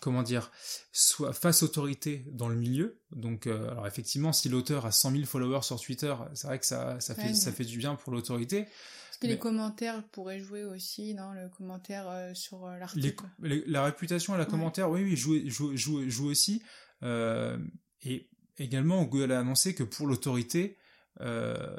[0.00, 0.50] comment dire,
[0.92, 3.00] soit face autorité dans le milieu.
[3.10, 6.66] Donc, euh, alors effectivement, si l'auteur a 100 000 followers sur Twitter, c'est vrai que
[6.66, 8.60] ça, ça, fait, ça fait du bien pour l'autorité.
[8.60, 13.84] Est-ce que les commentaires pourraient jouer aussi, non Le commentaire euh, sur euh, l'article La
[13.84, 16.62] réputation et la commentaire, oui, oui, joue, joue, joue, joue aussi.
[17.02, 20.78] et également, Google a annoncé que pour l'autorité,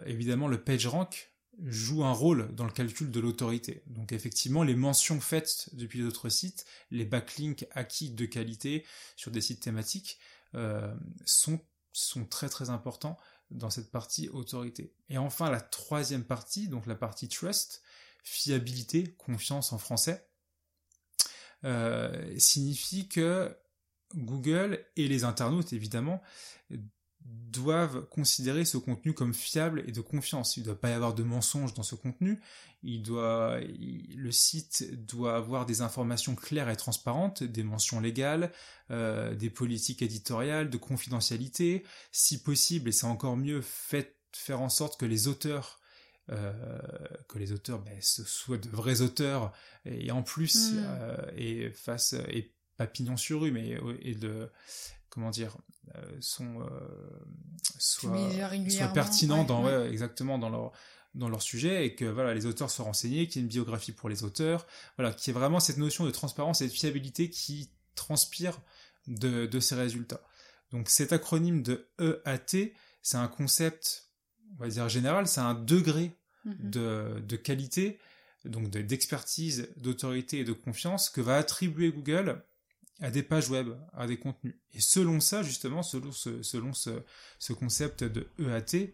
[0.06, 3.84] évidemment, le PageRank joue un rôle dans le calcul de l'autorité.
[3.88, 8.86] Donc effectivement, les mentions faites depuis d'autres sites, les backlinks acquis de qualité
[9.16, 10.20] sur des sites thématiques
[10.56, 10.94] euh,
[11.26, 11.60] sont,
[11.92, 13.18] sont très très importants
[13.52, 14.94] dans cette partie autorité.
[15.10, 17.84] Et enfin, la troisième partie, donc la partie trust,
[18.24, 20.28] fiabilité, confiance en français,
[21.66, 23.56] euh, signifie que
[24.16, 26.22] Google et les internautes, évidemment,
[27.26, 30.58] doivent considérer ce contenu comme fiable et de confiance.
[30.58, 32.42] Il ne doit pas y avoir de mensonges dans ce contenu.
[32.82, 38.52] Il doit, le site doit avoir des informations claires et transparentes, des mentions légales,
[38.92, 41.84] euh, des politiques éditoriales, de confidentialité.
[42.12, 45.80] Si possible, et c'est encore mieux, faire en sorte que les auteurs
[46.32, 46.54] euh,
[47.28, 49.52] que les auteurs ben, soient de vrais auteurs
[49.84, 50.78] et en plus mmh.
[50.80, 54.50] euh, et face et pas pignon sur rue mais et de
[55.14, 55.56] comment dire
[55.96, 56.80] euh, sont euh,
[58.94, 60.72] pertinents dans exactement dans leur
[61.14, 63.92] dans leur sujet et que voilà les auteurs soient renseignés, qu'il y ait une biographie
[63.92, 64.66] pour les auteurs,
[64.98, 68.60] voilà, qu'il y ait vraiment cette notion de transparence et de fiabilité qui transpire
[69.06, 70.22] de, de ces résultats.
[70.72, 72.74] Donc cet acronyme de EAT,
[73.04, 74.10] c'est un concept,
[74.58, 76.72] on va dire général, c'est un degré Mhm.
[76.72, 78.00] de, de qualité,
[78.44, 82.44] donc de- d'expertise, d'autorité et de confiance que va attribuer Google
[83.04, 84.56] à des pages web, à des contenus.
[84.72, 87.04] Et selon ça, justement, selon ce, selon ce,
[87.38, 88.94] ce concept de EAT,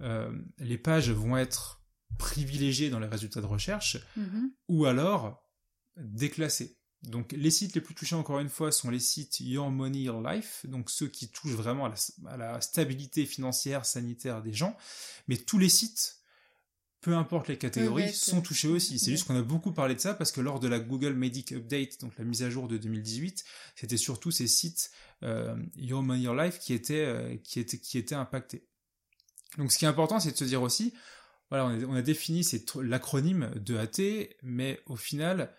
[0.00, 1.82] euh, les pages vont être
[2.18, 4.50] privilégiées dans les résultats de recherche Mhm.
[4.68, 5.46] ou alors
[5.96, 6.78] déclassées.
[7.02, 10.20] Donc les sites les plus touchés encore une fois sont les sites Your Money Your
[10.22, 14.76] Life, donc ceux qui touchent vraiment à la, à la stabilité financière, sanitaire des gens,
[15.28, 16.19] mais tous les sites,
[17.00, 18.98] peu importe les catégories, sont touchés aussi.
[18.98, 21.52] C'est juste qu'on a beaucoup parlé de ça parce que lors de la Google Medic
[21.52, 24.90] Update, donc la mise à jour de 2018, c'était surtout ces sites
[25.22, 28.66] euh, Your Money Your Life qui étaient, euh, qui étaient, qui étaient impactés.
[29.58, 30.92] Donc ce qui est important, c'est de se dire aussi,
[31.48, 32.46] voilà, on a, on a défini
[32.82, 35.52] l'acronyme de AT, mais au final,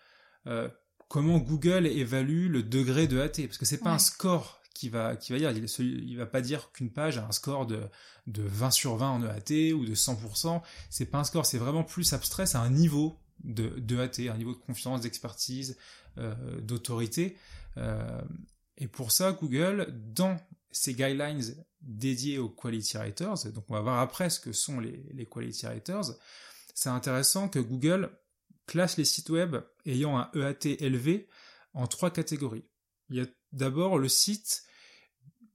[0.46, 0.68] euh,
[1.08, 3.96] comment Google évalue le degré de AT Parce que c'est pas Ouais.
[3.96, 7.26] un score qui va, qui va dire, il, il va pas dire qu'une page a
[7.26, 7.82] un score de,
[8.26, 10.62] de 20 sur 20 en EAT ou de 100%.
[10.90, 14.36] C'est pas un score, c'est vraiment plus abstrait, c'est un niveau de, de AT, un
[14.36, 15.76] niveau de confiance, d'expertise,
[16.18, 17.36] euh, d'autorité.
[17.76, 18.20] Euh,
[18.78, 20.36] et pour ça, Google, dans
[20.70, 21.42] ses guidelines
[21.80, 25.66] dédiés aux quality writers, donc on va voir après ce que sont les, les quality
[25.66, 26.14] writers,
[26.74, 28.10] c'est intéressant que Google
[28.66, 31.28] classe les sites web ayant un EAT élevé
[31.74, 32.64] en trois catégories.
[33.12, 34.64] Il y a d'abord le site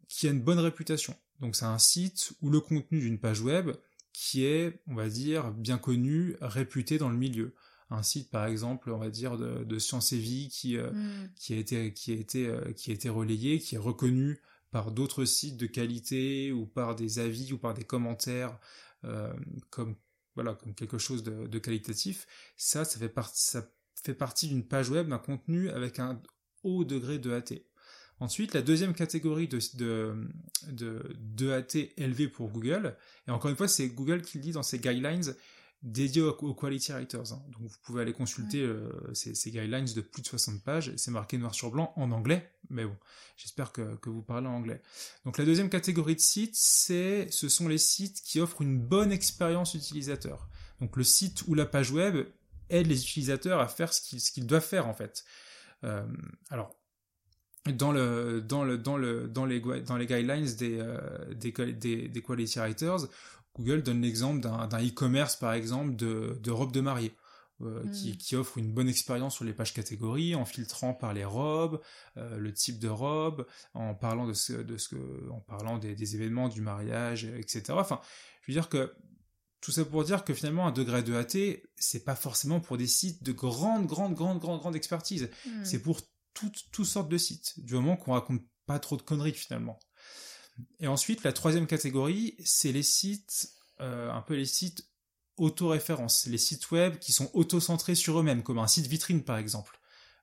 [0.08, 1.16] qui a une bonne réputation.
[1.40, 3.72] Donc c'est un site où le contenu d'une page web
[4.14, 7.54] qui est, on va dire, bien connu, réputé dans le milieu.
[7.90, 11.30] Un site, par exemple, on va dire, de, de Sciences et Vie qui, euh, Mhm.
[11.36, 14.42] qui a été qui a été euh, qui a été relayé, qui est reconnu
[14.72, 18.58] par d'autres sites de qualité ou par des avis ou par des commentaires
[19.06, 19.32] euh,
[19.70, 19.96] comme
[20.36, 22.28] voilà comme quelque chose de, de qualitatif.
[22.58, 23.70] Ça, ça fait partie ça
[24.04, 26.22] fait partie d'une page web d'un contenu avec un
[26.64, 27.54] haut degré de AT.
[28.20, 30.16] Ensuite, la deuxième catégorie de, de,
[30.70, 32.96] de, de AT élevé pour Google,
[33.28, 35.36] et encore une fois, c'est Google qui le dit dans ses guidelines
[35.84, 37.32] dédiés aux, aux quality writers.
[37.34, 37.44] hein.
[37.52, 41.12] Donc vous pouvez aller consulter euh, ces, ces guidelines de plus de 60 pages, c'est
[41.12, 42.98] marqué noir sur blanc en anglais, mais bon,
[43.38, 44.82] j'espère que, que vous parlez en anglais.
[45.24, 49.12] Donc la deuxième catégorie de sites, c'est, ce sont les sites qui offrent une bonne
[49.12, 50.50] expérience utilisateur.
[50.82, 52.26] Donc le site ou la page web
[52.72, 55.24] aide les utilisateurs à faire ce qu'ils, ce qu'ils doivent faire en fait.
[55.84, 56.06] Euh,
[56.50, 56.76] alors,
[57.66, 62.08] dans le dans le dans le dans les dans les guidelines des euh, des, des
[62.08, 63.08] des quality writers,
[63.56, 67.14] Google donne l'exemple d'un d'un e-commerce par exemple de de robes de mariée.
[67.62, 71.26] euh, qui, qui offre une bonne expérience sur les pages catégories en filtrant par les
[71.26, 71.82] robes,
[72.18, 75.96] euh, le type de robe, en parlant de ce, de ce que, en parlant des,
[75.96, 77.74] des événements du mariage, etc.
[77.80, 78.00] Enfin,
[78.42, 78.94] je veux dire que
[79.62, 82.88] tout ça pour dire que finalement un degré de AT, c'est pas forcément pour des
[82.88, 85.30] sites de grande, grande, grande, grande, grande expertise.
[85.46, 85.66] Mhm.
[85.66, 86.02] C'est pour
[86.34, 89.80] toutes, toutes sortes de sites, du moment qu'on raconte pas trop de conneries finalement.
[90.80, 94.88] Et ensuite, la troisième catégorie, c'est les sites, euh, un peu les sites
[95.38, 99.80] autoréférences, les sites web qui sont auto-centrés sur eux-mêmes, comme un site vitrine par exemple,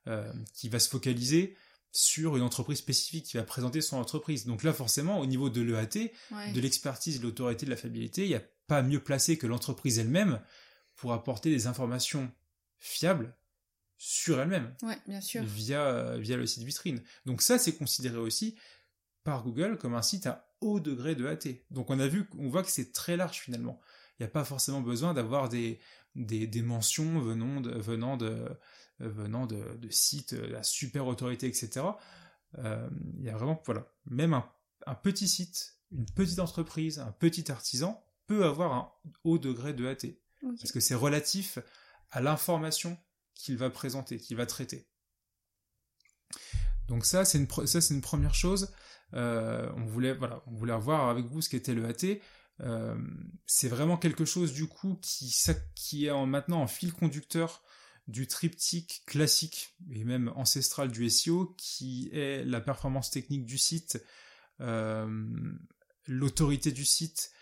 [0.08, 1.56] euh, qui va se focaliser
[1.92, 4.46] sur une entreprise spécifique, qui va présenter son entreprise.
[4.46, 6.52] Donc là, forcément, au niveau de l'EAT, Ouais.
[6.52, 9.98] de l'expertise, de l'autorité, de la fiabilité, il n'y a pas mieux placé que l'entreprise
[9.98, 10.40] elle-même
[10.96, 12.30] pour apporter des informations
[12.78, 13.36] fiables
[13.96, 15.42] sur elle-même Ouais, bien sûr.
[15.44, 17.02] via, via le site vitrine.
[17.26, 18.56] Donc ça, c'est considéré aussi
[19.22, 21.48] par Google comme un site à haut degré de AT.
[21.70, 23.80] Donc on a vu, on voit que c'est très large finalement.
[24.18, 25.78] Il n'y a pas forcément besoin d'avoir des,
[26.14, 28.46] des, des mentions venant de, venant de,
[29.00, 31.86] venant de, de sites à super autorité, etc.
[32.58, 34.48] Euh, il y a vraiment, voilà, même un,
[34.86, 38.92] un petit site, une petite entreprise, un petit artisan peut avoir un
[39.24, 40.06] haut degré de AT.
[40.58, 41.58] Parce que c'est relatif
[42.10, 42.98] à l'information
[43.34, 44.86] qu'il va présenter, qu'il va traiter.
[46.86, 48.72] Donc ça, c'est une, pre- ça, c'est une première chose.
[49.14, 52.18] Euh, on voulait, voilà, on voulait voir avec vous ce qu'était le AT.
[52.60, 52.96] Euh,
[53.46, 57.62] c'est vraiment quelque chose du coup qui, ça, qui est en, maintenant en fil conducteur
[58.06, 64.04] du triptyque classique et même ancestral du SEO, qui est la performance technique du site,
[64.60, 65.26] euh,
[66.06, 67.32] l'autorité du site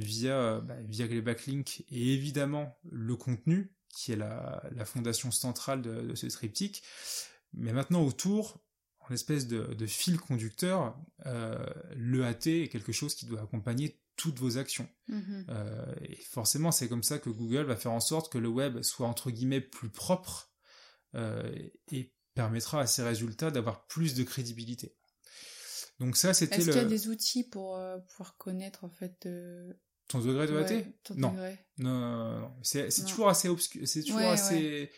[0.00, 5.82] via, bah, via les backlinks et évidemment le contenu, qui est la, la fondation centrale
[5.82, 6.82] de, de ce triptyque.
[7.52, 8.62] Mais maintenant autour,
[9.00, 11.64] en espèce de, de fil conducteur, euh,
[11.96, 14.88] l'EAT est quelque chose qui doit accompagner toutes vos actions.
[15.08, 15.46] Mhm.
[15.48, 18.82] Euh, et forcément, c'est comme ça que Google va faire en sorte que le web
[18.82, 20.52] soit entre guillemets plus propre
[21.14, 21.50] euh,
[21.90, 24.94] et permettra à ses résultats d'avoir plus de crédibilité.
[25.98, 28.90] Donc ça, c'était Est-ce qu'il y a le des outils pour euh, pouvoir connaître en
[28.90, 29.72] fait euh,
[30.08, 30.70] ton degré de AT.
[30.70, 31.30] ouais, ton Non.
[31.30, 32.52] degré Non, non, non, non.
[32.62, 34.90] c'est toujours assez obscur, c'est toujours Ouais, assez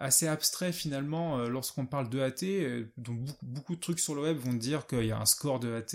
[0.00, 2.44] assez abstrait finalement euh, lorsqu'on parle de AT.
[2.44, 5.26] Euh, donc beaucoup, beaucoup, de trucs sur le web vont dire qu'il y a un
[5.26, 5.94] score de AT,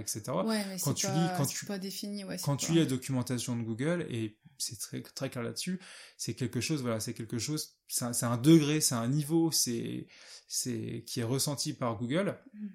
[0.00, 0.22] etc.
[0.44, 2.86] Ouais, mais quand tu pas, lis, quand tu pas défini, ouais, quand tu lis la
[2.86, 5.80] documentation de Google et c'est très très clair là-dessus,
[6.16, 10.06] c'est quelque chose, voilà, c'est quelque chose, c'est un, un, degré, c'est un niveau, c'est
[10.46, 12.66] c'est qui est ressenti par Google, mmh.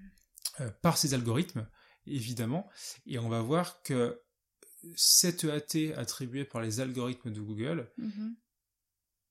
[0.60, 1.66] euh, par ses algorithmes
[2.06, 2.68] évidemment,
[3.06, 4.20] et on va voir que
[4.96, 8.30] cette EAT attribuée par les algorithmes de Google mmh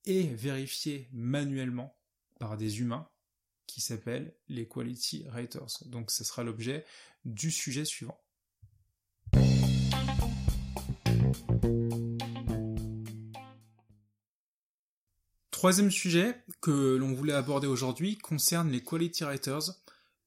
[0.06, 1.98] est vérifiée manuellement
[2.38, 3.08] par des humains
[3.66, 5.82] qui s'appellent les Quality Writers.
[5.86, 6.84] Donc ce sera l'objet
[7.24, 8.18] du sujet suivant.
[15.50, 19.72] Troisième sujet que l'on voulait aborder aujourd'hui concerne les Quality Writers,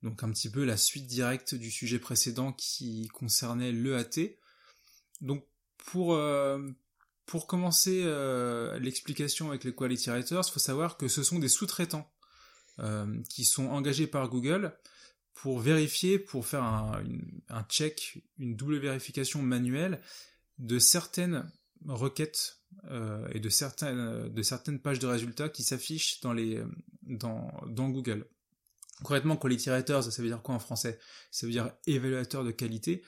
[0.02, 4.36] donc un petit peu la suite directe du sujet précédent qui concernait l'EAT.
[5.22, 5.46] Donc
[5.78, 6.60] pour, euh,
[7.48, 12.12] commencer euh, l'explication avec les Quality Writers, il faut savoir que ce sont des sous-traitants
[12.80, 14.78] euh, qui sont engagés par Google
[15.36, 20.02] pour vérifier, pour faire un, check, une double vérification manuelle
[20.58, 21.50] de certaines
[21.86, 22.58] requêtes
[23.34, 26.34] et de certaines, de certaines pages de résultats qui s'affichent dans,
[27.04, 28.28] dans Google.
[28.98, 31.00] Concrètement, quality writers, ça veut dire quoi en français?
[31.32, 33.02] Ça veut dire évaluateur de qualité.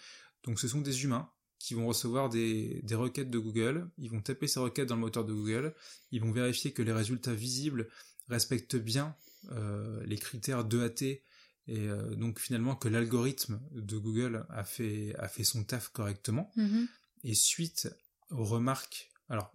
[0.43, 1.30] Donc ce sont des humains
[1.63, 5.26] qui vont recevoir des, requêtes de Google, ils vont taper ces requêtes dans le moteur
[5.26, 5.74] de Google,
[6.12, 7.89] ils vont vérifier que les résultats visibles
[8.30, 9.15] respectent bien
[9.52, 11.21] euh, les critères d'EAT et
[11.69, 16.52] euh, donc finalement que l'algorithme de Google a fait, a fait son taf correctement.
[16.58, 16.88] Mm-hmm.
[17.24, 17.89] Et suite
[18.30, 19.54] aux remarques, alors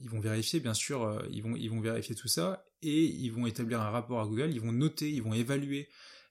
[0.00, 3.30] ils vont vérifier bien sûr, euh, ils, vont, ils vont vérifier tout ça et ils
[3.30, 5.88] vont établir un rapport à Google, ils vont noter, ils vont évaluer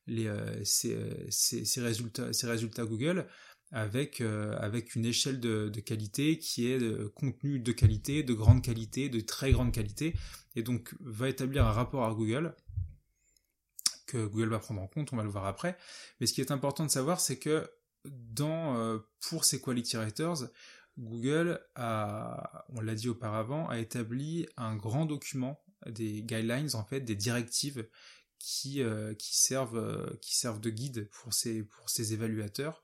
[0.08, 0.30] les,
[0.66, 0.98] ces,
[1.30, 3.26] ces, résultats, ces résultats Google
[3.74, 8.62] avec, euh, avec une échelle de, qualité qui est de contenu de qualité, de grande
[8.62, 10.14] qualité, de très grande qualité,
[10.56, 12.56] et donc va établir un rapport à Google
[14.06, 15.76] que Google va prendre en compte, on va le voir après.
[16.20, 17.68] Mais ce qui est important de savoir, c'est que
[18.06, 20.50] dans, euh, pour ces quality writers,
[21.00, 27.02] Google a, on l'a dit auparavant, a établi un grand document des guidelines en fait,
[27.02, 27.90] des directives
[28.38, 32.84] qui, euh, qui servent qui servent de guide pour ces pour ces évaluateurs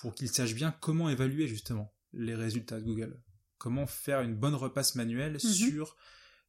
[0.00, 3.22] pour qu'ils sachent bien comment évaluer justement les résultats de Google.
[3.58, 5.38] Comment faire une bonne repasse manuelle mhm.
[5.38, 5.96] sur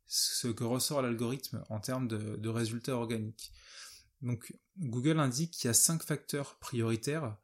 [0.08, 3.52] ce que ressort l'algorithme en termes de, résultats organiques.
[4.22, 7.38] Donc Google indique qu'il y a cinq facteurs prioritaires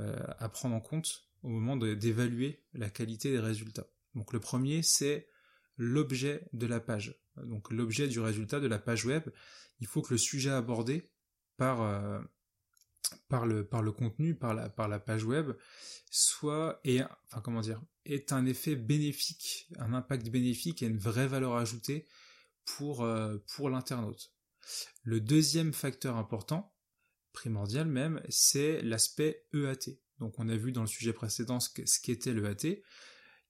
[0.00, 3.86] euh, à prendre en compte au moment d'évaluer la qualité des résultats.
[4.14, 5.28] Donc le premier c'est
[5.76, 7.18] l'objet de la page.
[7.36, 9.28] Donc l'objet du résultat de la page web.
[9.80, 11.10] Il faut que le sujet abordé
[11.56, 12.20] par, euh,
[13.28, 15.52] par le, contenu, par la, page web,
[16.10, 21.26] soit, et, enfin, comment dire, est un effet bénéfique, un impact bénéfique et une vraie
[21.26, 22.06] valeur ajoutée
[22.64, 24.32] pour, euh, pour l'internaute.
[25.02, 26.74] Le deuxième facteur important,
[27.32, 29.98] primordial même, c'est l'aspect EAT.
[30.18, 32.82] Donc on a vu dans le sujet précédent ce qu'était l'EAT.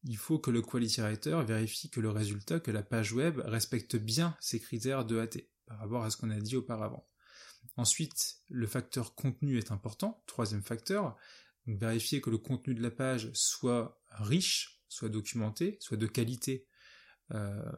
[0.04, 3.96] Il faut que le quality writer vérifie que le résultat, que la page web respecte
[3.96, 7.08] bien ces critères d'EAT par rapport à ce qu'on a dit auparavant.
[7.76, 10.22] Ensuite, le facteur contenu est important.
[10.26, 11.16] Troisième facteur,
[11.66, 16.66] vérifier que le contenu de la page soit riche, soit documenté, soit de qualité
[17.32, 17.72] euh,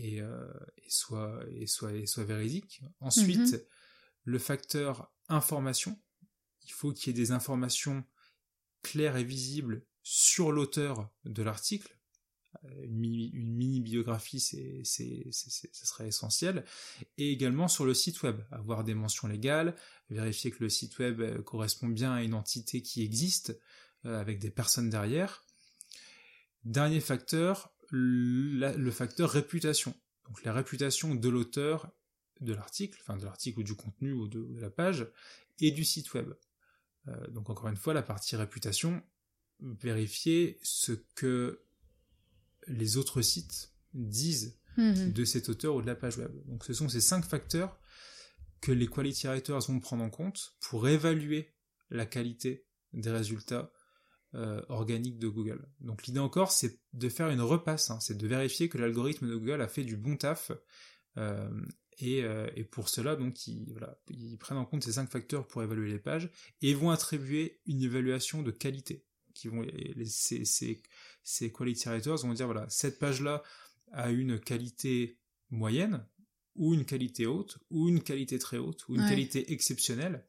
[0.00, 2.82] euh, et, soit, et, soit, et soit véridique.
[3.00, 3.60] Ensuite, mhm.
[4.24, 6.00] le facteur information.
[6.62, 8.04] Il faut qu'il y ait des informations
[8.82, 11.98] claires et visibles sur l'auteur de l'article,
[12.82, 16.64] une mini, biographie, c'est, ce serait essentiel.
[17.18, 19.74] Et également sur le site web, avoir des mentions légales,
[20.10, 23.58] vérifier que le site web euh, correspond bien à une entité qui existe,
[24.06, 25.44] euh, avec des personnes derrière.
[26.64, 29.94] Dernier facteur, le facteur réputation.
[30.26, 31.92] Donc la réputation de l'auteur
[32.40, 35.06] de l'article, enfin de l'article ou du contenu ou de, la page,
[35.60, 36.32] et du site web.
[37.08, 39.02] Euh, donc encore une fois, la partie réputation,
[39.60, 41.63] vérifier ce que
[42.66, 45.12] les autres sites disent mhm.
[45.12, 46.32] de cet auteur ou de la page web.
[46.46, 47.78] Donc ce sont ces cinq facteurs
[48.60, 51.54] que les quality writers vont prendre en compte pour évaluer
[51.90, 53.70] la qualité des résultats
[54.34, 55.68] euh, organiques de Google.
[55.80, 58.00] Donc l'idée encore, c'est de faire une repasse, hein.
[58.00, 60.50] c'est de vérifier que l'algorithme de Google a fait du bon taf.
[61.18, 61.48] Euh,
[62.02, 65.62] euh, et, pour cela, donc, ils, voilà, ils prennent en compte ces cinq facteurs pour
[65.62, 69.04] évaluer les pages et vont attribuer une évaluation de qualité.
[69.34, 69.64] Qui vont,
[70.04, 70.82] ces, ces
[71.24, 73.42] quality writers vont dire voilà, cette page-là
[73.92, 75.18] a une qualité
[75.50, 76.06] moyenne,
[76.56, 80.24] ou une qualité haute, ou une qualité très haute, ou une qualité exceptionnelle.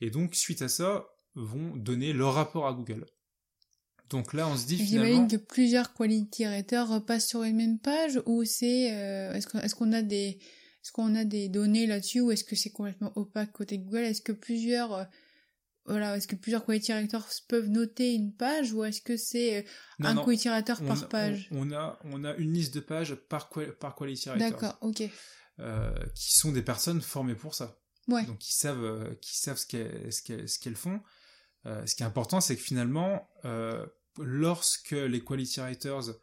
[0.00, 3.04] Et donc, suite à ça, vont donner leur rapport à Google.
[4.08, 5.06] Donc là, on se dit finalement...
[5.06, 8.94] J'imagine que plusieurs quality writers repassent sur une même page, ou c'est...
[8.94, 10.38] Euh, est-ce qu'on a des,
[10.86, 14.04] Est-ce qu'on a des données là-dessus ou est-ce que c'est complètement opaque côté Google?
[14.04, 15.04] Est-ce que plusieurs euh,
[15.86, 19.62] voilà, est-ce que plusieurs quality writers peuvent noter une page ou est-ce que c'est euh,
[20.02, 20.50] un writer
[20.86, 21.48] par page?
[21.52, 24.50] on, a on a une liste de pages par par quality writer.
[24.50, 25.02] D'accord, ok.
[25.58, 27.78] Euh, qui sont des personnes formées pour ça.
[28.08, 28.24] Ouais.
[28.24, 31.00] Donc qui savent euh, qui savent ce qu'elles ce qu'elles font.
[31.64, 33.28] ce qui est important, c'est que finalement,
[34.18, 36.14] lorsque les quality writers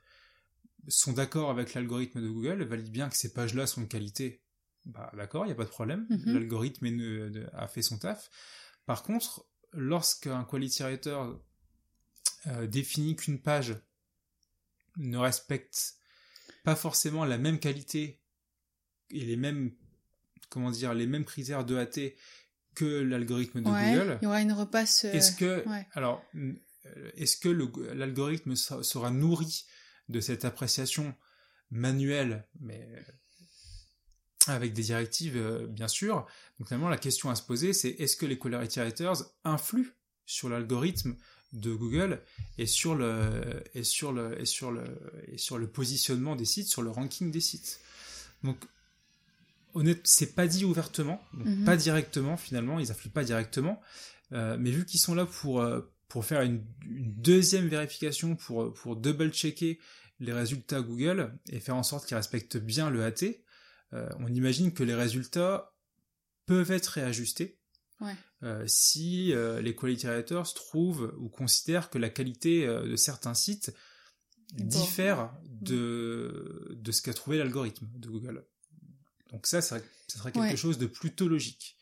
[0.89, 4.41] sont d'accord avec l'algorithme de Google, valident bien que ces pages-là sont de qualité.
[4.86, 6.06] Bah d'accord, il n'y a pas de problème.
[6.10, 6.34] Mhm.
[6.34, 8.30] L'algorithme a fait son taf.
[8.86, 11.20] Par contre, lorsqu'un quality writer
[12.48, 13.76] euh, définit qu'une page
[14.98, 15.96] ne respecte
[16.64, 18.22] pas forcément la même qualité
[19.10, 19.72] et les mêmes
[20.50, 22.14] comment dire les mêmes critères de AT
[22.76, 25.06] que l'algorithme de Google, il y aura une repasse.
[25.06, 27.50] Euh, est-ce que alors euh, est-ce que
[27.94, 29.66] l'algorithme sera nourri
[30.10, 31.16] de cette appréciation
[31.72, 32.88] manuelle, mais
[34.48, 36.26] avec des directives euh, bien sûr.
[36.60, 39.92] Donc finalement la question à se poser c'est est-ce que les quality writers influent
[40.26, 41.16] sur l'algorithme
[41.54, 42.22] de Google
[42.58, 44.84] et sur le et sur le et sur le
[45.28, 47.80] et sur le positionnement des sites, sur le ranking des sites?
[48.44, 48.58] Donc
[49.74, 51.66] honnête, c'est pas dit ouvertement, mhm.
[51.66, 53.82] pas directement finalement, ils influent pas directement,
[54.32, 58.74] euh, mais vu qu'ils sont là pour euh, pour faire une, une, deuxième vérification, pour
[58.74, 59.80] pour double checker
[60.20, 63.26] les résultats Google et faire en sorte qu'ils respectent bien le AT,
[63.94, 65.74] euh, on imagine que les résultats
[66.46, 67.60] peuvent être réajustés
[68.42, 73.74] euh, si euh, les quality writers trouvent ou considèrent que la qualité de certains sites
[74.54, 78.46] diffère de, de ce qu'a trouvé l'algorithme de Google.
[79.32, 81.78] Donc ça, ça, serait quelque chose de plutôt logique.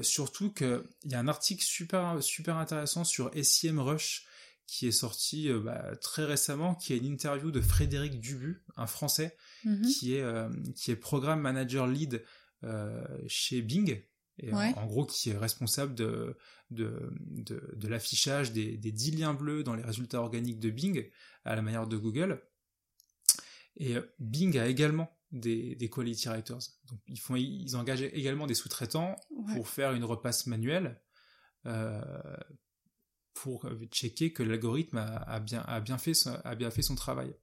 [0.00, 4.26] surtout qu'il y a un article super, super intéressant sur SEMrush
[4.66, 9.36] qui est sorti bah, très récemment, qui est une interview de Frédéric Dubu, un Français,
[9.64, 9.86] Mhm.
[9.86, 12.24] qui est euh, qui est programme manager lead
[12.64, 14.02] euh, chez Bing.
[14.38, 16.36] Et en, gros, qui est responsable de,
[16.70, 17.10] de,
[17.74, 21.10] de, l'affichage des, des 10 liens bleus dans les résultats organiques de Bing,
[21.46, 22.42] à la manière de Google.
[23.78, 26.58] Et euh, Bing a également des, des quality writers.
[26.90, 29.16] Donc ils font, ils engagent également des sous-traitants
[29.54, 31.00] pour faire une repasse manuelle,
[31.64, 31.98] euh,
[33.36, 37.36] pour checker que l'algorithme a, bien, fait, son travail.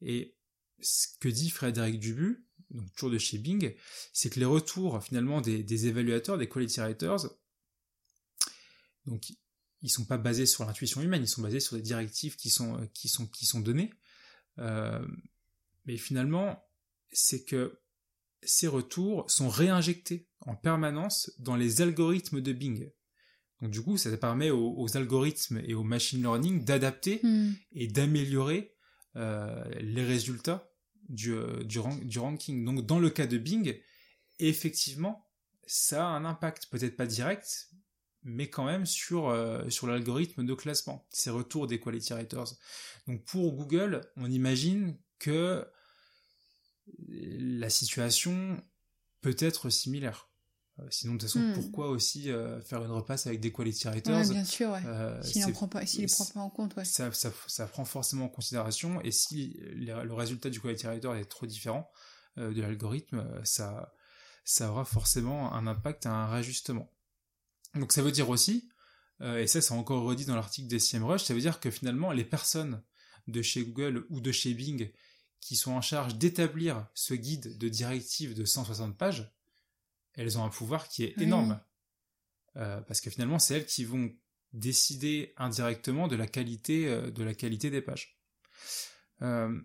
[0.00, 0.36] Et
[0.80, 3.74] ce que dit Frédéric Dubu, donc toujours de chez Bing,
[4.12, 7.30] c'est que les retours finalement des, évaluateurs, des quality writers,
[9.06, 9.32] donc
[9.80, 13.60] ils sont pas basés sur l'intuition humaine, ils sont basés sur des directives qui sont
[13.60, 13.92] données.
[14.58, 15.06] Euh,
[15.84, 16.68] mais finalement,
[17.12, 17.80] c'est que
[18.42, 22.90] ces retours sont réinjectés en permanence dans les algorithmes de Bing.
[23.62, 27.52] Donc du coup, ça permet aux, algorithmes et au machine learning d'adapter hmm.
[27.72, 28.74] et d'améliorer
[29.14, 30.68] euh, les résultats
[31.08, 31.78] du, euh, du,
[32.18, 32.64] ranking.
[32.64, 33.80] Donc dans le cas de Bing,
[34.40, 35.24] effectivement,
[35.64, 37.70] ça a un impact, peut-être pas direct,
[38.24, 42.56] mais quand même sur, euh, sur l'algorithme de classement, ces retours des quality writers.
[43.06, 45.64] Donc pour Google, on imagine que
[47.08, 48.60] la situation
[49.20, 50.31] peut être similaire.
[50.82, 51.54] Euh, sinon, de toute façon, hmm.
[51.54, 54.28] pourquoi aussi euh, faire une repasse avec des quality writers?
[54.28, 54.82] Bien sûr, ouais.
[54.86, 56.84] Euh, s'il ne prend pas, s'il prend pas en compte, ouais.
[56.84, 59.00] Ça, ça, ça, prend forcément en considération.
[59.02, 61.90] Et si le résultat du quality writer est trop différent
[62.36, 63.92] de l'algorithme, ça,
[64.44, 66.90] ça aura forcément un impact, un réajustement.
[67.74, 68.70] Donc ça veut dire aussi,
[69.22, 72.24] et ça c'est encore redit dans l'article des CMrush, ça veut dire que finalement les
[72.24, 72.82] personnes
[73.28, 74.90] de chez Google ou de chez Bing
[75.40, 79.30] qui sont en charge d'établir ce guide de directive de 160 pages,
[80.14, 81.60] elles ont un pouvoir qui est énorme.
[82.56, 84.12] Euh, parce que finalement, c'est elles qui vont
[84.52, 88.18] décider indirectement de la qualité, euh, de la qualité des pages.
[89.22, 89.58] Euh,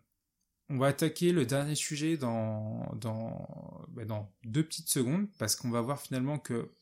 [0.69, 5.69] on va attaquer le dernier sujet dans, dans, bah, dans deux petites secondes, parce qu'on
[5.69, 6.73] va voir finalement que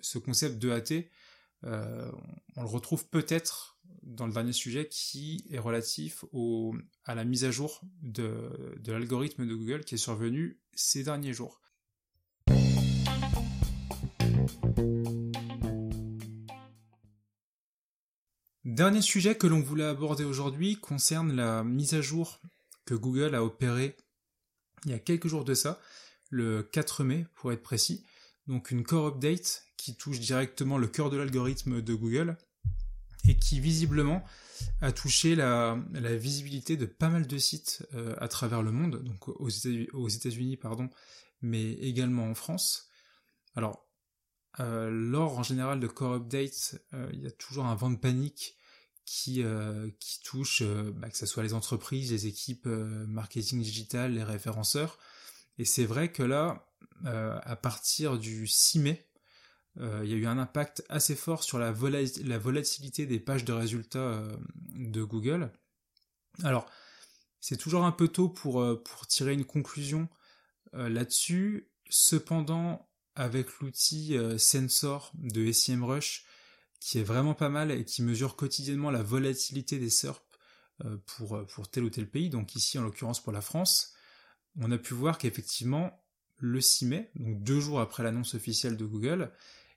[0.00, 1.08] ce concept de AT,
[1.62, 6.74] on le retrouve peut-être dans le dernier sujet qui est relatif au,
[7.04, 11.32] à la mise à jour de, de l'algorithme de Google qui est survenu ces derniers
[11.32, 11.60] jours.
[18.64, 22.40] Dernier sujet que l'on voulait aborder aujourd'hui concerne la mise à jour
[22.84, 23.96] que Google a opérée
[24.84, 25.80] il y a quelques jours de ça,
[26.30, 28.04] le 4 mai pour être précis.
[28.46, 32.36] Donc une core update qui touche directement le cœur de l'algorithme de Google
[33.26, 34.24] et qui visiblement
[34.80, 39.28] a touché la, visibilité de pas mal de sites euh, à travers le monde, donc
[39.28, 40.88] aux États-Unis, pardon,
[41.42, 42.88] mais également en France.
[43.54, 43.85] Alors
[44.60, 47.96] euh, lors en général de Core Update, euh, il y a toujours un vent de
[47.96, 48.56] panique
[49.04, 49.90] qui, euh,
[50.24, 54.98] touche, bah, que ce soit les entreprises, les équipes marketing digital, les référenceurs,
[55.58, 56.66] Et c'est vrai que là,
[57.04, 59.08] à partir du 6 mai,
[59.76, 61.72] il y a eu un impact assez fort sur la,
[62.24, 64.22] la volatilité des pages de résultats
[64.74, 65.52] de Google.
[66.42, 66.66] Alors,
[67.40, 70.08] c'est toujours un peu tôt pour tirer une conclusion
[70.72, 71.70] là-dessus.
[71.88, 76.24] Cependant, avec l'outil Sensor de SEMrush,
[76.80, 80.22] qui est vraiment pas mal et qui mesure quotidiennement la volatilité des SERP
[80.84, 83.94] euh, pour, pour tel ou tel pays, donc ici en l'occurrence pour la France,
[84.60, 86.02] on a pu voir qu'effectivement,
[86.38, 89.32] le 6 mai, donc deux jours après l'annonce officielle de Google,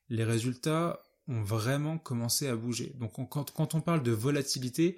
[0.09, 2.93] les résultats ont vraiment commencé à bouger.
[2.99, 4.97] Donc quand, quand on parle de volatilité,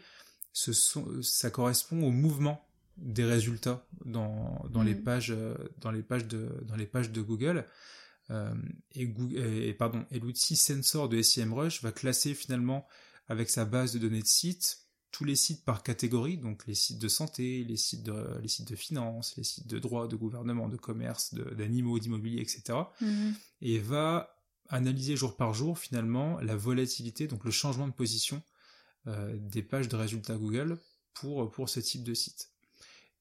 [0.54, 2.68] ce sont, ça correspond au mouvement
[2.98, 5.04] des résultats dans, dans les mmh.
[5.04, 7.66] pages euh, dans les pages de dans les pages de Google.
[8.32, 8.54] Euh,
[8.94, 12.88] et, pardon, et l'outil Sensor de SEMrush va classer finalement
[13.28, 17.00] avec sa base de données de sites tous les sites par catégorie, donc les sites
[17.00, 20.70] de santé, les sites de, les sites de finance, les sites de droit, de gouvernement,
[20.70, 22.80] de commerce, d'animaux, d'immobilier, etc.
[23.02, 23.36] Mhm.
[23.62, 24.38] Et va
[24.70, 28.42] analyser jour par jour finalement la volatilité, donc le changement de position
[29.08, 30.80] euh, des pages de résultats Google
[31.14, 32.51] pour, pour ce type de site.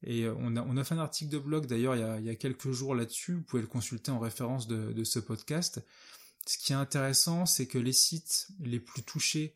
[0.02, 2.94] Et euh, on a, fait un article de blog d'ailleurs il, y a quelques jours
[2.94, 5.84] là-dessus, vous pouvez le consulter en référence de, ce podcast.
[6.46, 9.54] Ce qui est intéressant, c'est que les sites les plus touchés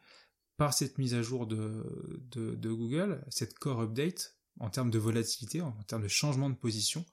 [0.57, 1.83] par cette mise à jour de,
[2.31, 7.05] de, Google, cette core update, en termes de volatilité, en termes de changement de position,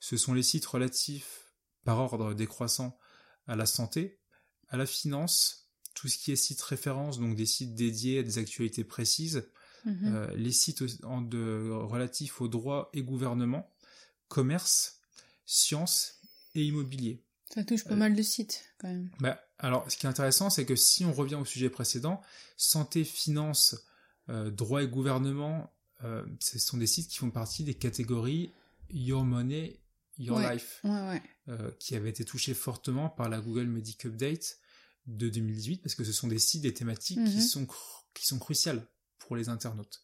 [0.00, 1.52] ce sont les sites relatifs
[1.84, 2.98] par ordre décroissant
[3.46, 4.20] à la santé,
[4.68, 8.38] à la finance, tout ce qui est site référence, donc des sites dédiés à des
[8.38, 9.48] actualités précises,
[9.84, 10.14] Mhm.
[10.14, 13.70] Euh, les sites de, relatifs au droit et gouvernement,
[14.28, 15.00] commerce,
[15.44, 16.20] sciences
[16.54, 17.22] et immobilier.
[17.52, 19.10] Ça touche pas euh, mal de sites quand même.
[19.20, 22.22] Bah, alors, ce qui est intéressant, c'est que si on revient au sujet précédent,
[22.56, 23.76] santé, finance,
[24.28, 25.70] euh, droit et gouvernement,
[26.38, 28.52] ce sont des sites qui font partie des catégories
[28.90, 29.80] Your Money,
[30.18, 30.82] Your Life,
[31.78, 34.58] qui avaient été touchés fortement par la Google Medic Update
[35.06, 37.40] de 2018, parce que ce sont des sites, des thématiques qui, mhm.
[37.40, 37.66] sont
[38.12, 38.86] qui sont cruciales
[39.18, 40.02] pour les internautes.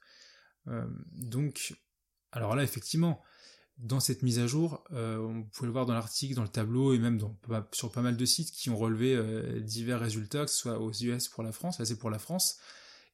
[0.68, 1.74] Euh, donc,
[2.32, 3.22] alors là, effectivement,
[3.78, 6.92] dans cette mise à jour, euh, on pouvait le voir dans l'article, dans le tableau
[6.92, 7.18] et même
[7.72, 10.92] sur pas mal de sites qui ont relevé euh, divers résultats, que ce soit aux
[10.92, 12.58] US pour la France, là c'est pour la France.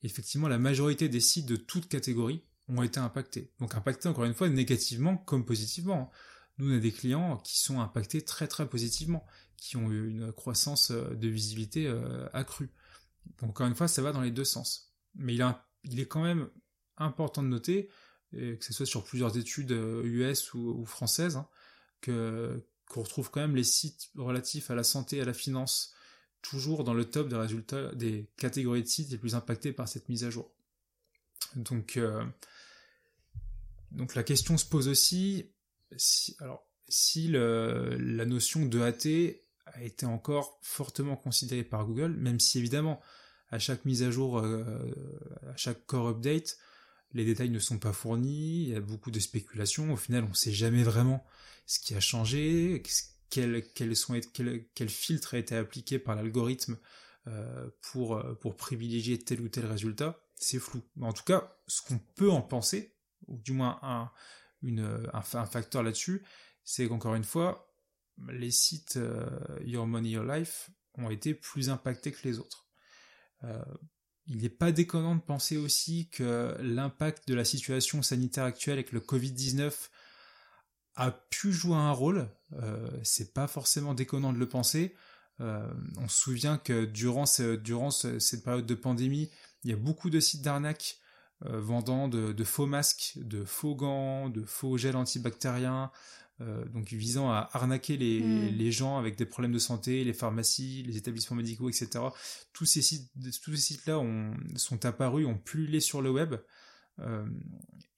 [0.02, 3.52] effectivement, la majorité des sites de toutes catégories ont été impactés.
[3.60, 6.10] Donc impactés encore une fois négativement comme positivement.
[6.58, 9.24] Nous, on a des clients qui sont impactés très très positivement,
[9.56, 11.86] qui ont eu une croissance de visibilité
[12.32, 12.70] accrue.
[13.40, 14.94] Donc encore une fois, ça va dans les deux sens.
[15.14, 16.48] Mais il a il est quand même
[16.96, 17.88] important de noter,
[18.32, 21.48] que ce soit sur plusieurs études US euh, ou, françaises, hein,
[22.02, 25.94] qu'on retrouve quand même les sites relatifs à la santé et à la finance
[26.42, 30.08] toujours dans le top des résultats des catégories de sites les plus impactés par cette
[30.08, 30.52] mise à jour.
[31.56, 32.24] Donc, euh,
[33.90, 35.50] donc la question se pose aussi,
[35.96, 42.38] si, alors, si la notion de AT a été encore fortement considérée par Google, même
[42.38, 43.00] si évidemment
[43.50, 44.64] à chaque mise à jour, euh,
[45.48, 46.58] à chaque core update,
[47.12, 50.30] les détails ne sont pas fournis, il y a beaucoup de spéculations, au final on
[50.30, 51.24] ne sait jamais vraiment
[51.66, 52.82] ce qui a changé,
[53.30, 54.20] quel, sont,
[54.74, 56.78] quel, filtre a été appliqué par l'algorithme
[57.28, 60.82] euh, pour, euh, pour privilégier tel ou tel résultat, c'est flou.
[60.96, 62.94] Mais en tout cas, ce qu'on peut en penser,
[63.26, 64.10] ou du moins un,
[65.22, 66.24] facteur là-dessus,
[66.62, 67.72] c'est qu'encore une fois,
[68.28, 68.98] les sites
[69.64, 72.65] Your Money, Your Life ont été plus impactés que les autres.
[73.44, 73.62] Euh,
[74.26, 78.92] il n'est pas déconnant de penser aussi que l'impact de la situation sanitaire actuelle avec
[78.92, 79.72] le Covid-19
[80.96, 82.28] a pu jouer un rôle.
[82.54, 84.96] Euh, c'est pas forcément déconnant de le penser.
[85.40, 85.68] Euh,
[85.98, 87.24] on se souvient que durant,
[87.62, 89.30] durant cette période de pandémie,
[89.62, 90.98] il y a beaucoup de sites d'arnaque
[91.42, 95.90] vendant de, faux masques, de faux gants, de faux gels antibactériens, euh,
[96.40, 98.56] donc visant à arnaquer hmm.
[98.56, 102.04] les, gens avec des problèmes de santé, les pharmacies, les établissements médicaux, etc.
[102.52, 103.10] Tous ces sites,
[103.42, 104.02] tous ces sites-là
[104.56, 106.34] sont apparus, ont pullulé sur le web,
[106.98, 107.26] euh,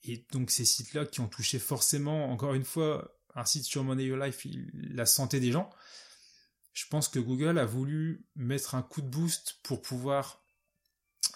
[0.05, 4.05] et donc ces sites-là qui ont touché forcément, encore une fois, un site sur Money
[4.05, 5.71] Your Life, la santé des gens.
[6.73, 10.45] Je pense que Google a voulu mettre un coup de boost pour pouvoir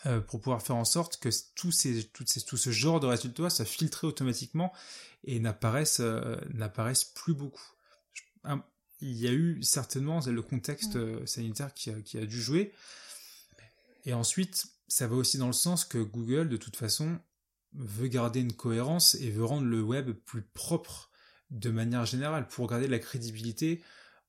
[0.07, 3.07] euh, pour pouvoir faire en sorte que tout, ces, tout, ces, tout ce genre de
[3.07, 4.73] résultats soit filtré automatiquement
[5.25, 6.37] et n'apparaissent euh,
[7.15, 7.63] plus beaucoup.
[9.01, 12.73] Il y a eu certainement le contexte euh, sanitaire qui a, qui a dû jouer.
[14.05, 17.19] Et ensuite, ça va aussi dans le sens que Google, de toute façon,
[17.75, 21.11] veut garder une cohérence et veut rendre le web plus propre
[21.51, 23.83] de manière générale pour garder la crédibilité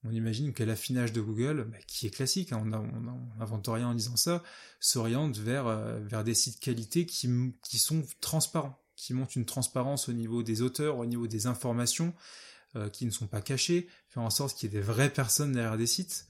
[0.04, 3.94] on imagine que l'affinage de Google, bah, qui est classique, hein, on n'invente rien en
[3.94, 4.44] disant ça,
[4.80, 7.28] s'oriente vers, euh, des sites qualité qui,
[7.78, 12.14] sont transparents, qui montrent une transparence au niveau des auteurs, au niveau des informations,
[12.92, 15.78] qui ne sont pas cachés, faire en sorte qu'il y ait des vraies personnes derrière
[15.78, 16.26] des sites.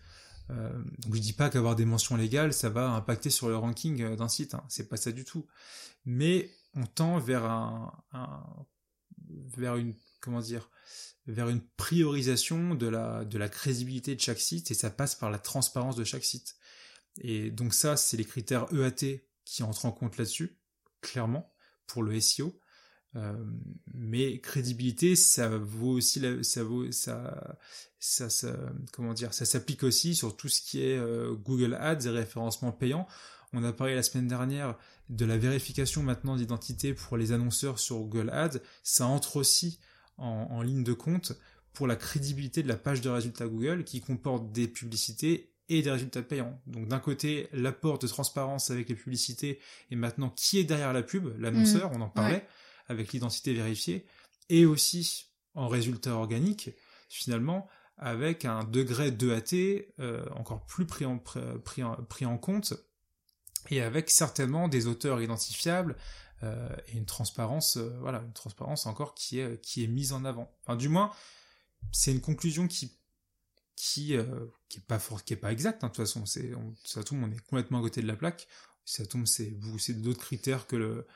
[0.49, 4.15] Euh, donc dis pas qu'avoir des mentions légales, ça va impacter sur le ranking euh,
[4.15, 4.63] d'un site, hein.
[4.67, 5.45] c'est pas ça du tout.
[6.05, 7.93] Mais on tend vers un,
[9.55, 10.69] vers une comment dire
[11.28, 15.32] vers une priorisation de la de la crédibilité de chaque site et ça passe par
[15.32, 16.55] la transparence de chaque site.
[17.21, 20.57] Et donc ça, c'est les critères EAT qui entrent en compte là-dessus,
[21.01, 21.53] clairement,
[21.88, 22.59] pour le SEO.
[23.15, 23.34] Euh,
[23.93, 27.57] mais crédibilité, ça vaut aussi, ça vaut, ça,
[27.99, 28.28] ça,
[28.91, 32.71] comment dire, ça s'applique aussi sur tout ce qui est euh, Google Ads et référencement
[32.71, 33.07] payant.
[33.53, 34.78] On a parlé la semaine dernière
[35.09, 38.59] de la vérification maintenant d'identité pour les annonceurs sur Google Ads.
[38.82, 39.80] Ça entre aussi
[40.18, 41.34] en, en ligne de compte
[41.74, 45.91] pour la crédibilité de la page de résultats Google qui comporte des publicités et des
[45.91, 46.59] résultats payants.
[46.68, 49.59] Donc d'un côté, l'apport de transparence avec les publicités
[49.91, 51.95] et maintenant qui est derrière la pub, l'annonceur, mmh.
[51.95, 52.45] on en parlait
[52.88, 54.05] avec l'identité vérifiée,
[54.49, 56.72] et aussi en résultat organique,
[57.09, 62.38] finalement, avec un degré de AT euh, encore plus pris en, pris, en, pris en
[62.38, 62.74] compte,
[63.70, 65.95] et avec certainement des auteurs identifiables,
[66.87, 70.51] et une transparence, euh, voilà, une transparence encore qui est, qui est mise en avant.
[70.63, 71.11] Enfin, du moins,
[71.91, 72.97] c'est une conclusion qui
[73.75, 74.15] qui
[74.69, 75.83] qui est pas fort, qui est pas exacte.
[75.83, 78.47] Hein, de toute façon, ça tombe, on est complètement à côté de la plaque.
[78.85, 81.07] Ça tombe, c'est c'est d'autres critères que le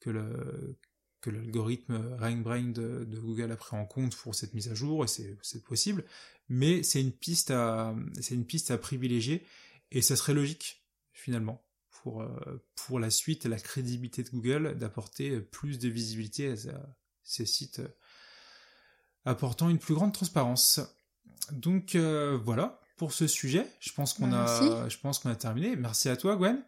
[0.00, 0.78] que le
[1.20, 5.04] que l'algorithme RankBrain de, de, Google a pris en compte pour cette mise à jour,
[5.04, 6.04] et c'est possible,
[6.48, 9.46] mais c'est une piste à c'est une piste à privilégier,
[9.90, 11.62] et ça serait logique finalement
[12.02, 16.54] pour euh, pour la suite et la crédibilité de Google d'apporter plus de visibilité à,
[17.22, 17.80] ces sites
[19.24, 20.80] apportant une plus grande transparence.
[21.52, 23.66] Donc euh, voilà pour ce sujet.
[23.80, 25.76] Je pense qu'on a je pense qu'on a terminé.
[25.76, 26.62] Merci à toi Gwen.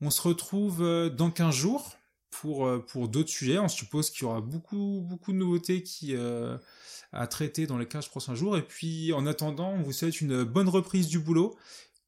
[0.00, 1.96] On se retrouve euh, dans 15 jours
[2.30, 3.58] pour, euh, pour d'autres sujets.
[3.58, 6.58] On suppose qu'il y aura beaucoup, beaucoup de nouveautés qui, euh,
[7.12, 8.56] à traiter dans les 15 prochains jours.
[8.56, 11.56] Et puis, en attendant, on vous souhaite une bonne reprise du boulot.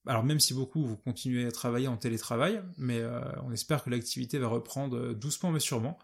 [0.07, 3.91] Alors, même si beaucoup vous continuez à travailler en télétravail, mais euh, on espère que
[3.91, 5.99] l'activité va reprendre doucement mais sûrement.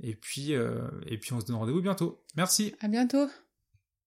[0.00, 2.22] Et puis, et puis on se donne rendez-vous bientôt.
[2.36, 2.74] Merci.
[2.80, 3.28] À bientôt.